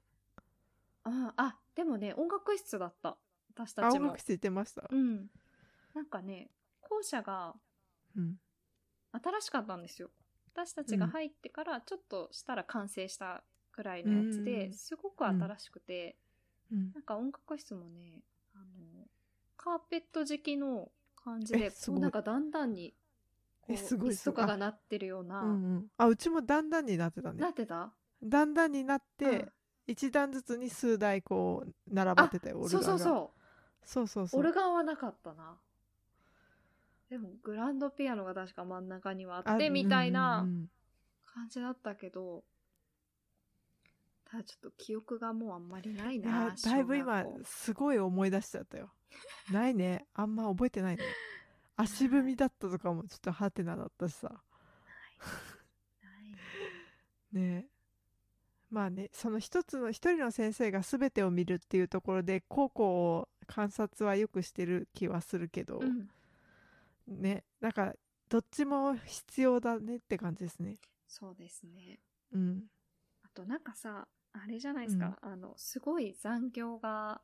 [1.05, 3.17] ああでもね音楽室だった。
[3.55, 4.05] 私あたちも。
[4.05, 4.87] 音楽室行ってました？
[4.91, 5.31] うん。
[5.95, 7.55] なんかね校舎が
[8.15, 8.39] うん
[9.13, 10.09] 新しかったんですよ。
[10.53, 16.15] 私たちが入ってからちょっとしたら完成したくらいのやつで、うんすごく新しくて、
[16.71, 16.91] うん。
[16.93, 18.21] なんか音楽室もね
[18.53, 19.07] あの
[19.57, 20.89] カーペット敷きの
[21.23, 22.93] 感じでこうなんかだんだんに
[23.67, 27.41] えすごい椅子とかがなってるような、うんうん、あうちもだんだんになってたね。
[27.41, 27.93] なってた？
[28.21, 29.51] だんだんになって、うん。
[29.87, 32.99] 一段ずつに数台こう並ばってたよオルガンがそう。
[32.99, 33.29] そうそう
[33.85, 34.39] そうそうそう。
[34.39, 35.57] オルガンはなかったな
[37.13, 40.47] でもグランドピアノが確か真ん中にはあってみたいうんな
[41.31, 42.43] 感じだったけど
[44.25, 48.91] ただちょっと記憶がもうあんまりないなだいぶ今すごい思い出しちゃったよ。
[49.53, 50.07] ないね。
[50.15, 51.03] あんま覚えてないね。
[51.77, 54.43] 足踏みだったとかもちょっとハテナだったしさ。
[57.31, 57.67] ね。
[58.71, 66.09] まあねその一つの一人の先生が全てを見るっていうところで高校を観察はよくしてる気はするけど、うん
[67.07, 67.93] ねなんか
[68.29, 70.77] どっちも必要だねって感じですね。
[71.07, 71.99] そうですね。
[72.31, 72.63] うん。
[73.23, 77.21] あとなんかさあれじゃないですか、あのすごい残業が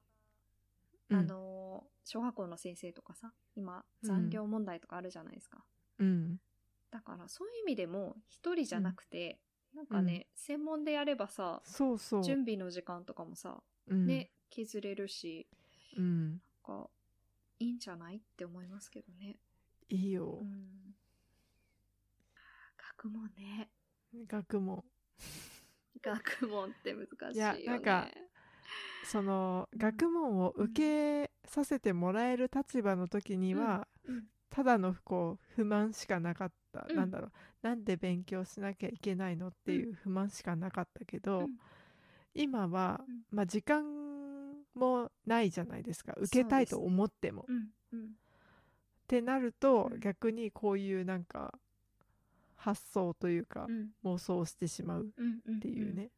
[1.09, 1.19] うん。
[1.19, 5.63] あの小学校の先生とかさ今残業問題とかあるじゃないですか、
[5.97, 6.39] うん。
[6.91, 9.39] だからそういう意味でも一人じゃなくて、
[9.75, 12.23] なんかね、専門でやればさそうそう。
[12.23, 14.05] 準備の時間とかもさ、うん。
[14.05, 15.47] ね削れるし
[15.97, 16.29] うん。
[16.31, 16.89] なんか
[17.59, 19.37] いいんじゃないって思いますけどね。
[19.89, 20.39] いいよ。
[20.41, 20.95] う、ん。
[22.77, 23.69] 学問ね。
[24.27, 24.83] 学問。
[26.01, 27.39] 学問って難しいね。
[27.39, 28.07] やなんか
[29.03, 34.23] その学問を受けさせてもらえる立場の時には、うん。
[34.49, 36.95] ただのこう不満しかなかった、うん。
[36.95, 37.31] なんだろう。
[37.61, 41.49] なんで勉強しなきゃいけないのっていう不満しかなかったけど、うん。
[42.33, 43.21] 今は、うん。
[43.31, 43.83] まあ時間
[44.75, 46.13] もないじゃないですか。
[46.17, 47.45] 受けたいと思っても。
[47.47, 47.69] うん。
[47.93, 48.09] うん
[49.09, 49.99] ってなると、うん。
[49.99, 51.55] 逆にこういうなんか
[52.55, 53.89] 発想というか、うん。
[54.05, 55.07] 妄想をしてしまう
[55.57, 56.11] っていうね、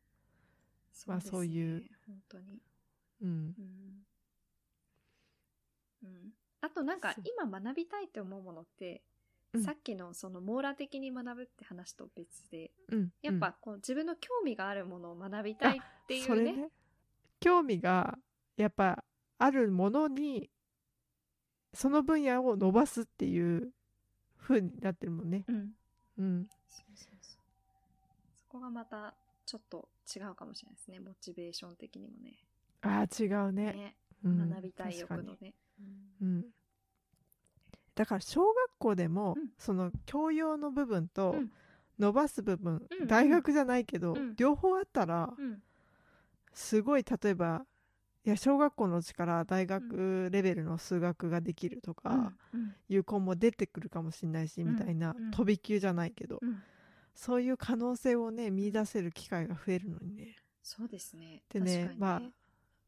[1.07, 1.85] まあそういう。
[2.05, 2.59] 本当に。
[3.21, 3.29] うん。
[3.29, 4.05] うん。
[6.03, 9.01] うん、あとなんか今学びたいって思うものって、
[9.53, 9.63] うん。
[9.63, 13.09] さっきのその網羅的に学ぶって話と別でうん。
[13.21, 16.53] やっぱこう自分の興味があるものを学びたいっていうね。
[16.53, 16.69] ね。
[17.39, 18.17] 興味が
[18.57, 19.05] やっぱ
[19.37, 20.49] あるものに
[21.73, 23.71] その分野を伸ばすっていう
[24.37, 25.45] 風になってるもんね。
[25.47, 25.71] うん、
[26.17, 27.39] うん、そうそうそう。
[28.41, 29.13] そこがまた
[29.45, 30.99] ちょっと違うかもしれないですね。
[30.99, 32.37] モチベーション的にもね。
[32.81, 33.73] ああ違うね。
[33.73, 33.95] ね。
[34.23, 34.49] うん。
[34.49, 35.53] 学びたい欲のね、
[36.21, 36.45] うん、
[37.95, 39.49] だから小学校でも、うん。
[39.57, 41.51] その教養の部分とうん。
[41.99, 43.07] 伸ばす部分、うん。
[43.07, 44.35] 大学じゃないけど、うん。
[44.35, 45.61] 両方あったらうん。
[46.53, 47.65] すごい例えば
[48.23, 52.75] いや小学校のうちから大学レベルの数学ができるとかうん。
[52.89, 55.31] いう子も出てくるかもしれないし、うんみたいなうん。
[55.31, 56.61] 飛び級じゃないけど、うん。
[57.15, 60.35] そういう可能性をね見出せる機会が増えるのにね。
[60.61, 61.41] そうですね。
[61.49, 62.21] でね確かにまあ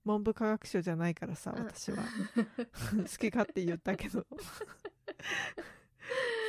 [0.05, 1.65] 文部科学省じゃないからさうん。
[1.65, 1.97] 私は。
[2.73, 4.25] 好き勝手言ったけど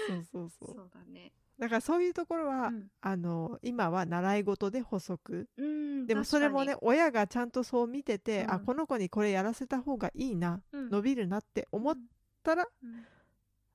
[0.07, 0.75] そうそうそう。
[0.77, 0.91] そう。
[0.93, 1.33] だね。
[1.59, 2.91] だからそういうところは、うん。
[3.01, 5.49] あの今は習い事で補足。
[5.57, 8.51] うんでもそれもね親がちゃんとそう見てて、うん。
[8.53, 11.97] あこの子にこれやらせた方がいいな、確かに伸びるなって思っ
[12.43, 13.05] たら、うん。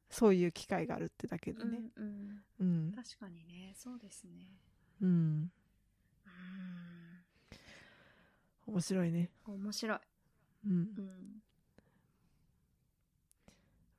[0.10, 2.44] そういう機会があるってだけでうんねうん。
[2.60, 2.94] うん。
[2.96, 3.74] 確かにね。
[3.76, 4.58] そうですね。
[5.02, 5.10] うん。
[5.10, 5.12] う
[6.30, 7.24] ん。
[8.68, 9.32] 面白いね。
[9.46, 10.00] 面白い、
[10.66, 10.72] うん。
[10.72, 11.44] うん、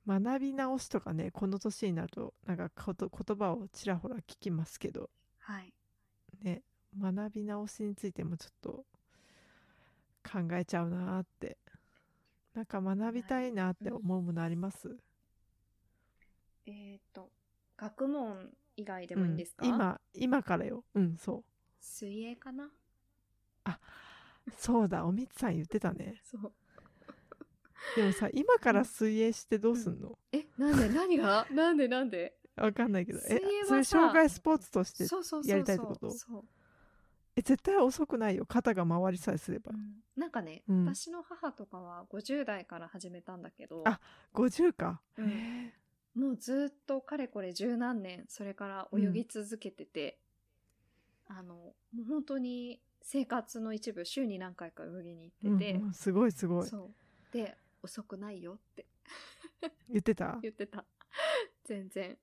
[0.07, 5.09] 学び直しとかねこの年になるとなんかこと言葉をちらほら聞きますけど。
[5.39, 5.73] はい。
[6.41, 6.63] ね
[6.99, 8.85] 学び直しについてもちょっと
[10.23, 11.57] 考えちゃうなーって。
[12.53, 14.97] なんか学びたいなって思うものあります、
[16.65, 17.29] えっ、と
[17.77, 19.73] 学問以外でもいいんですか、うん。
[19.73, 20.83] 今今からよ。
[20.93, 21.43] うんそう。
[21.79, 22.69] 水泳かな？
[24.57, 25.05] そうだ。
[25.05, 26.19] おみつさん言ってたね。
[26.23, 26.53] そう
[27.95, 30.89] でもさ今から水泳してどうすんの、えなんで？
[30.89, 31.45] 何が？
[31.51, 31.87] なんで？
[31.87, 32.35] なんで？
[32.55, 33.19] わかんないけど。
[33.19, 35.51] え水泳はさそれ障害スポーツとしてそうそうそうそう。
[35.51, 36.11] やりたいってこと？
[36.11, 36.43] そう、
[37.35, 38.45] え絶対遅くないよ。
[38.45, 39.95] 肩が回りさえすれば、うん。
[40.15, 40.85] なんかね、うん。
[40.85, 43.83] 私の母とかは50代から始めたんだけど。
[43.85, 43.99] あ
[44.33, 45.29] 50か、うん。
[45.29, 45.73] へ
[46.13, 50.19] もうずっとかれこれ十何年それから泳ぎ続けてて、
[51.27, 55.93] あのもう本当に生活の一部週に何回か泳ぎにえ行ってて、うんうん。
[55.93, 56.67] すごいすごい。
[56.67, 56.91] そ
[57.31, 57.33] う。
[57.33, 58.87] で遅くないよって。
[59.89, 60.37] 言ってた？
[60.41, 60.85] 言ってた。
[61.65, 62.17] 全然。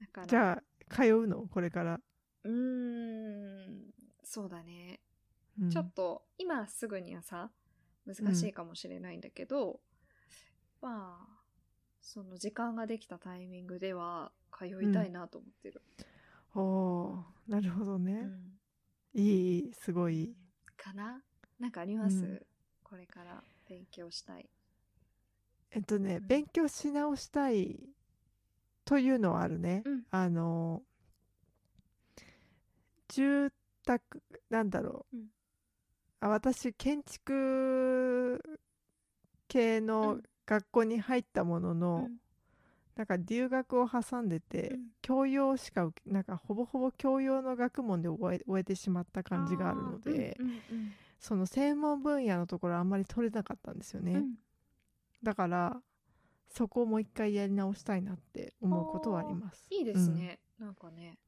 [0.00, 0.26] だから。
[0.26, 1.46] じゃあ通うの？
[1.48, 2.00] これから、
[2.44, 3.94] うーん。
[4.22, 5.00] そうだね、
[5.60, 5.70] うん。
[5.70, 7.50] ちょっと今すぐにはさ
[8.06, 9.80] 難しいかもしれないんだけど、
[10.80, 11.42] まあ
[12.00, 15.82] その時間ができたタイミングでは通いたいなと思ってる、
[16.54, 18.58] おーなるほどうね、ん。
[19.14, 20.34] いいすごい。
[20.76, 21.22] かな？
[21.58, 22.40] なんかあります、うん。
[22.82, 24.48] これから勉強したい
[25.74, 27.78] えっとね、うん勉強し直したい
[28.84, 30.04] というのはあるね、うん。
[30.10, 30.82] あの
[33.08, 33.52] 住
[33.84, 35.26] 宅なんだろう、うん。
[36.20, 38.40] あ私建築
[39.48, 40.22] 系うのん。
[40.46, 42.16] 学校に入ったものの、うん。
[42.96, 44.86] なんか留学を挟んでて、うん。
[45.02, 54.34] 教養しかなんかほぼほぼ教養の学問で終え終えてしまった感じがあるので、あーうんうんその専門分野のところあんまり取れなかったんですよね、うんうん
[55.24, 55.82] だから
[56.48, 59.66] そこをもう一回やり直したいなって思うことはあります。
[59.70, 61.18] いいですね、なんかね、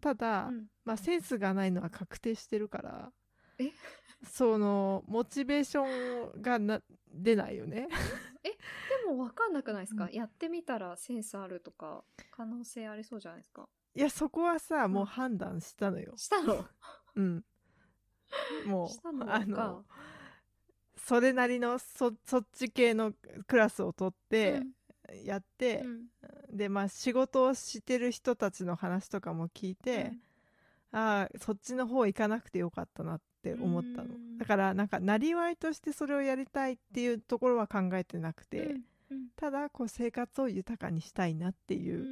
[0.00, 0.66] ただ、うん。
[0.84, 3.12] まあ、センスがないのは確定してるから
[3.58, 3.72] え？
[4.24, 6.80] そのモチベーションがな
[7.12, 7.88] 出ないよね。
[8.42, 8.54] で
[9.10, 10.12] も分かんなくないですか、うん。
[10.12, 13.68] やってみたらセンスあるとか可能性ありそうじゃないですか？
[13.94, 16.14] いやそこはさもううん判断したのよ。
[16.16, 16.64] したの？
[17.16, 17.44] うん。
[18.66, 19.84] もしたのうあかの
[21.06, 23.12] それなりのそそっち系の
[23.46, 24.62] クラスを取って
[25.24, 26.56] やってう、ん。
[26.56, 30.14] でまあ仕事をしてる人たちの話とかも聞いて、
[30.90, 34.16] ああそっちの方行かなくてよかったなって思ったの。
[34.16, 34.38] うん。
[34.38, 38.84] だからなんかなりわいとしてそれをやりたいっていうところは考えてなくて、うん。
[39.10, 39.26] うん。
[39.36, 42.04] ただこう生活を豊かにしたいなってういう、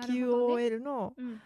[0.00, 1.40] QOL の、うん。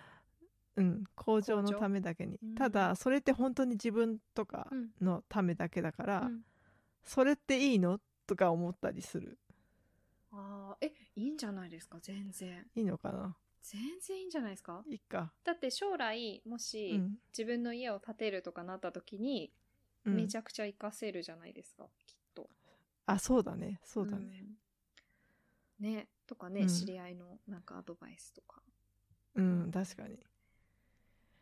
[0.76, 2.55] うん、向上のためだけに、うん。
[2.55, 4.89] ただそれって本当に自分とかうん。
[5.03, 6.41] のためだけだから、うん
[7.05, 8.01] それっていいの？
[8.26, 9.38] とか思ったりする。
[10.30, 11.99] あーえいいんじゃないですか？
[12.03, 12.66] 全然。
[12.74, 13.36] いいのかな？
[13.62, 14.82] 全然いいんじゃないですか？
[14.86, 17.18] いいか、だって将来もうし、ん。
[17.36, 19.51] 自分の家を建てるとかなった時に、
[20.05, 20.14] うん。
[20.16, 21.84] めちゃくちゃ活かせるじゃないですか？
[22.07, 22.49] きっと。
[23.07, 23.80] あそうだね。
[23.82, 24.44] そうだね、
[25.80, 25.86] うん。
[25.86, 26.09] ね。
[26.26, 26.68] とかね、うん。
[26.68, 28.62] 知り合いのなんかアドバイスとか。
[29.34, 30.18] うん、確かに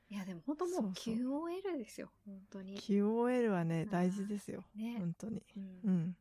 [0.09, 2.79] いやでも本当もう QOL ですよ本当に。
[2.79, 3.91] QOL はねうん。
[3.91, 4.65] 大事ですよ。
[4.77, 5.43] ね、本当に。
[5.57, 6.17] ううん。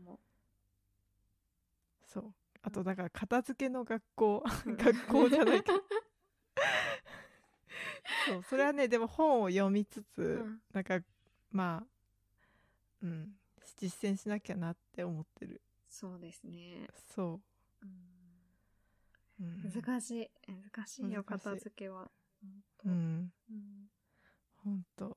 [0.00, 0.20] んも
[2.06, 2.34] そう。
[2.62, 4.44] あとだから片付けの学校。
[4.66, 4.76] ううん。
[4.76, 5.82] 学校じゃないけど。
[8.26, 8.42] そう。
[8.42, 10.62] それはねでも本を読みつつ、うん。
[10.72, 11.00] なんか
[11.50, 11.86] まあ
[13.02, 13.38] うん。
[13.76, 15.62] 実践しなきゃなって思ってる。
[15.88, 17.40] そうですね、そ
[17.82, 17.86] う。
[17.86, 17.90] ん。
[19.40, 20.30] う、うん、難しい。
[20.74, 22.10] 難しいよ片付けは
[22.84, 23.32] う本ん。
[23.48, 23.90] 当うん。
[24.64, 24.84] ほん。
[24.96, 25.16] と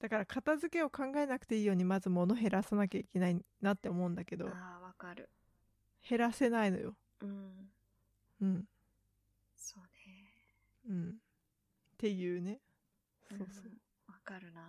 [0.00, 4.48] だから片付けを考えなくていいようにまず物減らさなきゃいけないなって思うんだけど。
[4.48, 5.28] ああわかる。
[6.08, 6.96] 減らせないのよ。
[7.20, 7.70] うん。
[8.40, 8.68] うん。
[9.56, 10.32] そうね。
[10.88, 11.10] うん。
[11.10, 11.12] っ
[11.98, 12.60] ていうね。
[13.28, 13.78] そうそう、ん。
[14.08, 14.62] わかるな。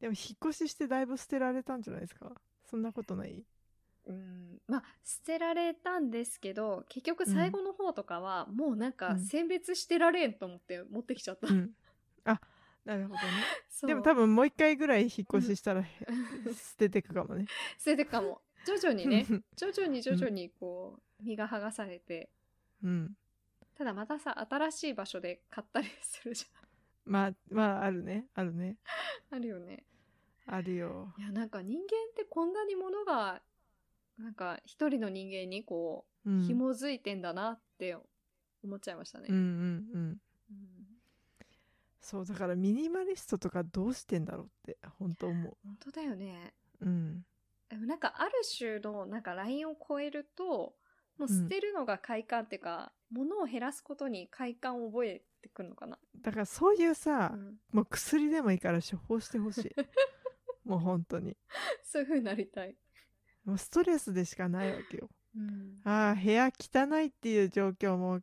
[0.00, 2.32] でも引っ越ししてだいぶ捨てられたんじゃないですか？
[2.68, 3.44] そんなことない？
[4.06, 9.20] うんまあ捨てられたんですけど結局最後の方とかは、もうなんかうん。
[9.20, 11.70] 選別してられんと思って持ってきちゃった、うん。
[12.24, 12.40] あ
[12.84, 13.22] なるほどね。
[13.86, 15.86] でも多分もう一回ぐらい引っ越ししたら、へ
[16.54, 17.46] 捨ててくかもね。
[17.78, 18.42] それでかも。
[18.66, 19.26] 徐々にね
[19.56, 22.30] 徐々に徐々にこう身が剥がされて。
[22.82, 23.16] うん。
[23.74, 26.46] ただまたさ新しい場所で買ったりするじ
[27.04, 28.28] まあまああるね。
[28.34, 28.78] あるね。
[29.30, 29.84] ゃ んあるよね。
[30.46, 31.12] あるよ。
[31.18, 33.42] いやなんか人間ってこんなにものが
[34.18, 36.42] なんか一人の人間にこううん。
[36.42, 37.96] 紐づいてんだなって
[38.62, 40.00] 思っちゃいましたね、うんうんうん。
[40.00, 40.18] うん。
[42.00, 46.54] そうだからミニマリストとかどうしてんだろうって本当思本当だよね。
[46.80, 47.24] ううん。
[47.68, 50.74] でもなんかある種のなんかラインを超えると
[51.18, 57.58] もう捨てるのが快感っていうか、物を減らすことに快感を覚えてくるのかな、だからそういうさ、うん。
[57.72, 59.74] もう薬でもいいから処方してほしい。
[60.68, 61.36] もう本当に。
[61.84, 62.76] そういう風になりたい、
[63.44, 65.08] もうストレスでしかないわけよ。
[65.36, 65.80] うん。
[65.84, 68.20] ああ部屋汚いっていう状況も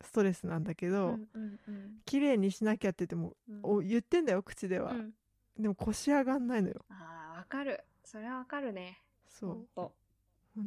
[0.00, 2.00] ストレスなんだけど、うんうんうん。
[2.04, 3.60] 綺麗にしなきゃって言っても、うん。
[3.62, 5.12] お言ってんだよ口では、うん。
[5.58, 6.84] でも腰上がんないのよ。
[6.90, 7.82] あーわかる。
[8.04, 9.00] それはわかるね。
[9.28, 9.66] そう。
[9.76, 9.92] 本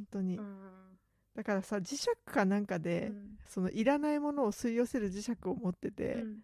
[0.10, 0.98] 当に、うん。
[1.36, 3.38] だからさ磁石かなんかで、うん。
[3.48, 6.38] そのいらないものを吸い寄せる磁石を持ってて、うん。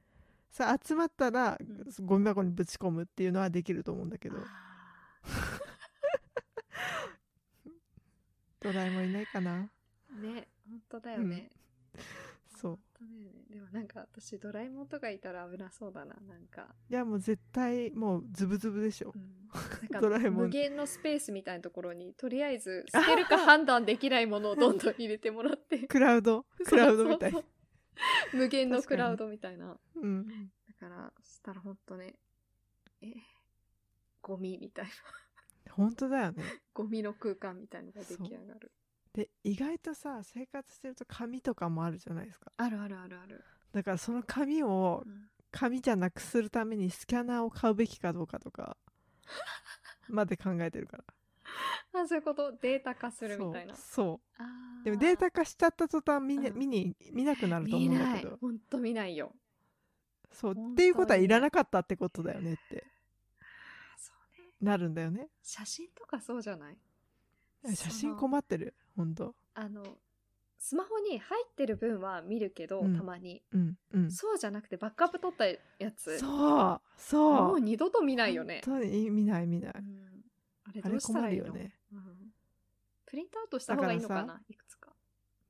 [0.50, 1.58] さ集まったら、ん。
[2.06, 4.38] ゴミ箱にぶち込むっていうのはできると思うんだけど
[8.70, 9.70] あドラえもんいないかな？
[10.20, 11.50] ーね本当だよね、
[12.62, 12.72] そう。
[12.72, 13.44] 本当だよね。
[13.50, 19.14] でもなんか私ドラえもんとかいたら危なそうだななんか,、いやもう絶対もうズブズブでしょ。
[19.16, 19.48] う、ん、
[20.02, 20.46] ドラえもん。
[20.46, 25.80] 無限のスペースみたいなところにとりあえず捨てるか 判断できないものをどんどん入れてもらって。
[25.88, 26.46] クラウド？
[26.66, 27.32] クラウドみたい。
[27.32, 27.52] そうそう
[28.32, 29.78] そう無限のクラウドみたいな。
[29.96, 30.28] うん。
[30.68, 32.16] だからそしたら本当ね
[33.02, 33.14] え
[34.22, 35.74] ゴミみたいな。
[35.74, 36.44] 本当だよね
[36.76, 38.72] ゴミの空間みたいのが出来上がる。
[39.14, 42.52] で意外とさ生活してると紙とかもあるじゃないですか。
[42.58, 45.30] あるあるあるある、だからその紙をうん。
[45.58, 48.76] 紙じゃなくするためにスキャナーを買うべきかどうかとか
[50.10, 51.04] まで考えてるから。
[52.02, 52.52] あそういうこと？
[52.58, 53.74] データ化するみたいな。
[53.74, 56.58] そうでもデータ化しちゃった途端見,、うん。
[56.60, 58.36] 見に見なくなると思うんだけど。
[58.36, 59.34] ほんと見ないよ。
[60.30, 60.56] そう。
[60.74, 62.84] っていうことはいらなかったってことだよねって
[64.66, 65.30] なるんだよね。
[65.42, 66.78] 写真とかそうじゃない？
[67.76, 68.74] 写真困ってる？
[68.98, 69.84] ほんとあの
[70.58, 72.98] スマホに入ってる分は見るけど、うん。
[72.98, 73.44] たまに。
[73.54, 74.12] うんうん。
[74.12, 75.58] そうじゃなくてバックアップ取ったや
[75.96, 76.18] つ。
[76.20, 77.44] そうそう。
[77.44, 79.74] もう二度と見ないよね、本当に見ない見ない。
[79.78, 80.24] うん、
[80.68, 81.54] あれどうしたらいいの？
[81.54, 81.74] ね。
[81.94, 82.02] うん、
[83.06, 84.42] プリントアウトした方がいいのかな？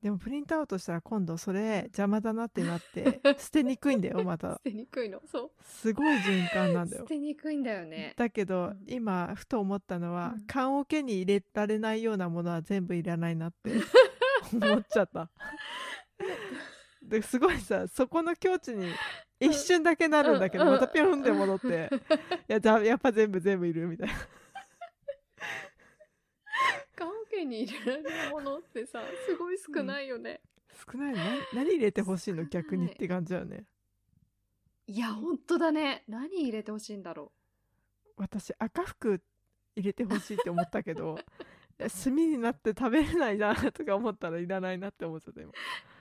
[0.02, 4.52] でもプリントアウトしたら今度それ邪魔だなってなって 捨てにくいんだよまた。
[4.52, 5.20] 捨てにくいの。
[5.26, 5.50] そう。
[5.64, 8.14] すごい循環なんだ捨よてにくいんだよね。
[8.16, 8.84] だけど、うん。
[8.86, 10.46] 今ふと思ったのは、うん。
[10.46, 13.72] 缶桶に入れられないようなものは全部いらないなって
[14.52, 15.30] 思っちゃった。
[17.02, 18.88] ですごいさそこの境地に
[19.38, 20.70] 一瞬だけなるんだけど、うん。
[20.72, 21.90] またピョンって戻って、
[22.48, 24.14] いやじゃあやっぱ全部全部いるみたいな
[27.36, 30.40] 棺桶に入れられるものってさすごい少ないよね、
[30.92, 31.12] 少ない。
[31.12, 32.44] の何何入れてほしいの？
[32.44, 33.64] 逆にって感じだよね。
[34.86, 36.04] いやほんとだね。
[36.08, 37.32] 何入れてほしいんだろ
[38.16, 39.20] 私赤服
[39.74, 41.18] 入れてほしいって思ったけど
[41.78, 45.52] え 炭になって食べれないなとか思ったらいらないなって思っちゃった今。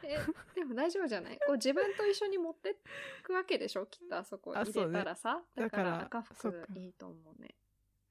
[0.04, 0.18] え
[0.54, 1.38] でも大丈夫じゃない？
[1.40, 2.78] こう自分と一緒に持って
[3.24, 3.86] くわけでしょ？
[3.88, 7.56] きっとあそこ入れたらさ、だかだからら赤服いいと思うね。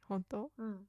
[0.09, 0.51] 本当？
[0.59, 0.89] うん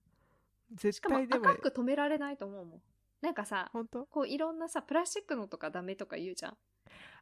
[0.74, 2.82] 絶対でも赤く止められないと思うもん。
[3.22, 4.05] なんかさ本当？
[4.05, 6.57] こういろんなさプラスチックのとかダメとか言うじゃん。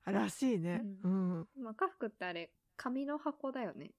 [0.06, 0.82] あらしいね。
[1.04, 3.92] ううん、でも赤服ってあれ紙の箱だよね。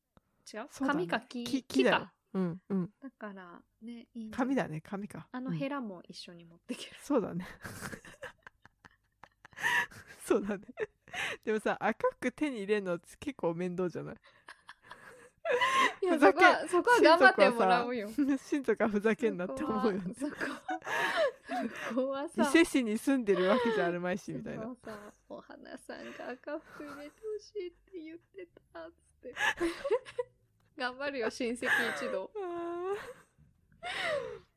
[0.52, 0.60] 違う？
[0.62, 0.68] ね。
[0.80, 2.90] 紙か木木木木だうんうん。
[3.00, 4.30] だからねいい？
[4.30, 5.28] 紙だね紙か。
[5.32, 5.56] あのうん。
[5.56, 7.46] ヘラも一緒に持ってける、そうだね。
[10.24, 10.64] そうだね。
[11.44, 14.16] でもさ赤く手に入れるの結構面倒じゃない？
[16.04, 18.10] いやそこはそこは頑張ってもらうよ。
[18.50, 20.14] 親族はふざけんなって思うよね。
[20.14, 20.26] そ
[21.94, 24.74] こは伊勢市に住んでるわけじゃあるまいしみたいな。
[25.28, 29.34] お花さんが赤服入れてほしいって言ってたっつって。
[30.76, 32.30] 頑張るよ親戚一同。
[32.36, 32.94] あ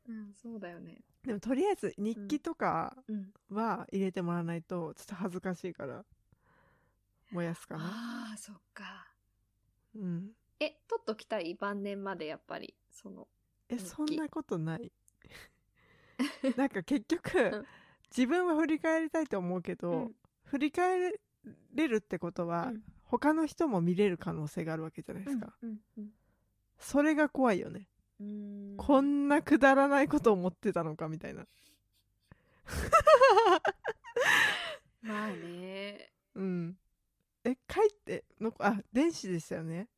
[0.08, 1.02] うんそうだよね。
[1.24, 6.04] ーでもとりあえず日記とかうんは入れてもらわないとちょっと恥ずかしいから
[7.30, 7.84] 燃やすかな。
[7.84, 9.06] ああそっか。
[9.94, 13.28] うんえ取っときたい晩年までやっぱりその
[13.68, 14.92] えそんなことない。
[16.56, 17.66] なんか結局、ん。
[18.10, 20.14] 自分は振り返りたいと思うけど、うん。
[20.44, 21.12] 振り返
[21.74, 22.82] れるってことは、うん。
[23.04, 25.54] 他の人も見れる可能性があるわけじゃないですか、
[26.78, 27.88] それが怖いよね、
[28.20, 28.74] うん。
[28.76, 31.46] こんなくだらないことを思ってたのかみたいな。
[35.00, 36.12] まあね。
[36.34, 36.76] うん。
[37.44, 39.88] え書いてのあ電子でしたよね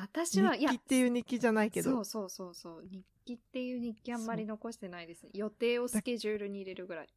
[0.00, 1.90] 私はいや日記っていう日記じゃないけど。
[1.90, 2.84] そうそうそうそう。
[2.88, 5.24] 日記っていう日記あんまり残してないです。
[5.24, 7.08] ね予定をスケジュールに入れるぐらい。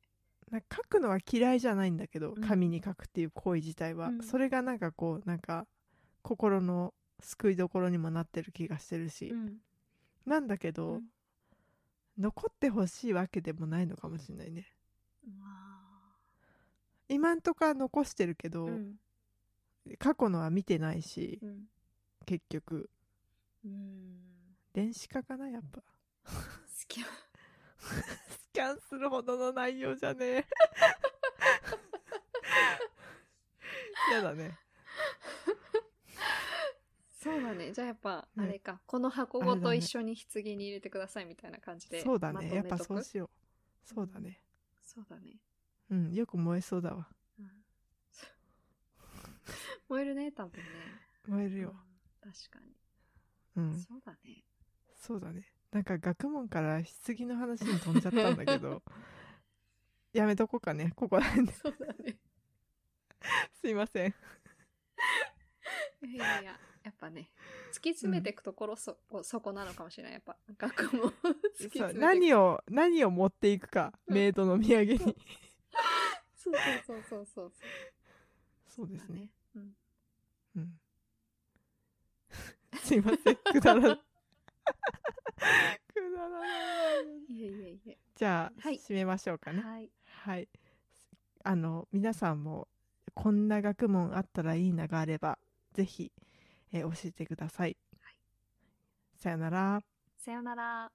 [0.51, 2.41] 書くのは嫌いじゃないんだけどうん。
[2.41, 4.23] 紙に書くっていう行為自体は、うん。
[4.23, 5.67] それがなんかこうなんか
[6.23, 9.57] 心の救いどころにもなってる気がしてるし、うん。
[10.25, 11.03] なんだけど、うん。
[12.17, 14.65] 残ってほしいわけでもないのかもしれないね。
[15.39, 15.45] ま
[17.07, 18.69] 今んとこは残してるけど、
[19.99, 21.37] 過去のは見てないし。
[21.43, 21.65] うん
[22.25, 22.89] 結局。
[23.65, 24.19] うん。
[24.73, 25.81] 電子化かなやっぱ。
[25.81, 25.83] 好
[26.87, 27.05] きス
[28.53, 30.45] キャンするほどの内容じゃねえ。
[34.11, 34.57] やだね。
[37.21, 37.71] そうだね。
[37.71, 38.43] じゃあやっぱね。
[38.43, 43.29] あれか、この箱ごと一緒に棺に入れてくださいみたいな感じでそうだまねやっぱそうしよう。
[43.83, 44.41] そうだね。
[44.83, 45.37] そうだね、
[45.89, 47.07] うんよく燃えそうだわ。
[47.39, 47.51] うん。
[49.87, 50.65] 燃えるね多分ね。
[51.27, 51.69] 燃えるよ。
[51.69, 51.90] うん
[52.21, 52.75] 確かに、
[53.57, 53.79] うん。
[53.79, 54.43] そうだね。
[54.95, 55.47] そうだね。
[55.71, 58.83] なんか学問から棺の話に飛んじゃったんだけど。
[60.13, 60.91] やめとこうかね。
[60.95, 61.53] ここら辺で。
[61.53, 62.17] そうだね。
[63.53, 64.15] すいません。
[66.03, 67.29] いやいややっぱね
[67.71, 70.13] 突き詰めていくところそ,、そこなのかもしれない。
[70.13, 71.09] やっぱ学問
[71.57, 73.93] 突きそう詰めて何を何を持っていくか。
[74.07, 74.15] うん。
[74.15, 74.97] メイドの土産に。
[74.97, 75.15] そう。
[76.35, 76.55] そう
[76.85, 77.51] そうそうそう。
[78.67, 79.21] そうですね。
[79.21, 79.75] ね、うん、
[80.57, 80.81] うん
[82.83, 83.35] すいません。
[83.51, 83.97] くだら くだ
[86.21, 86.45] らな
[87.01, 87.33] い。
[87.33, 87.97] いえいえいえ。
[88.15, 88.75] じゃあ、はい。
[88.75, 89.61] 締めましょうかね。
[89.61, 89.91] はい。
[90.05, 90.49] はい。
[91.43, 92.67] あの皆さんも
[93.13, 95.39] こんな学問あったらいいながあれば
[95.73, 96.11] ぜひ、
[96.71, 97.77] えー教えてください、
[99.15, 99.83] さよなら。
[100.17, 100.91] さよなら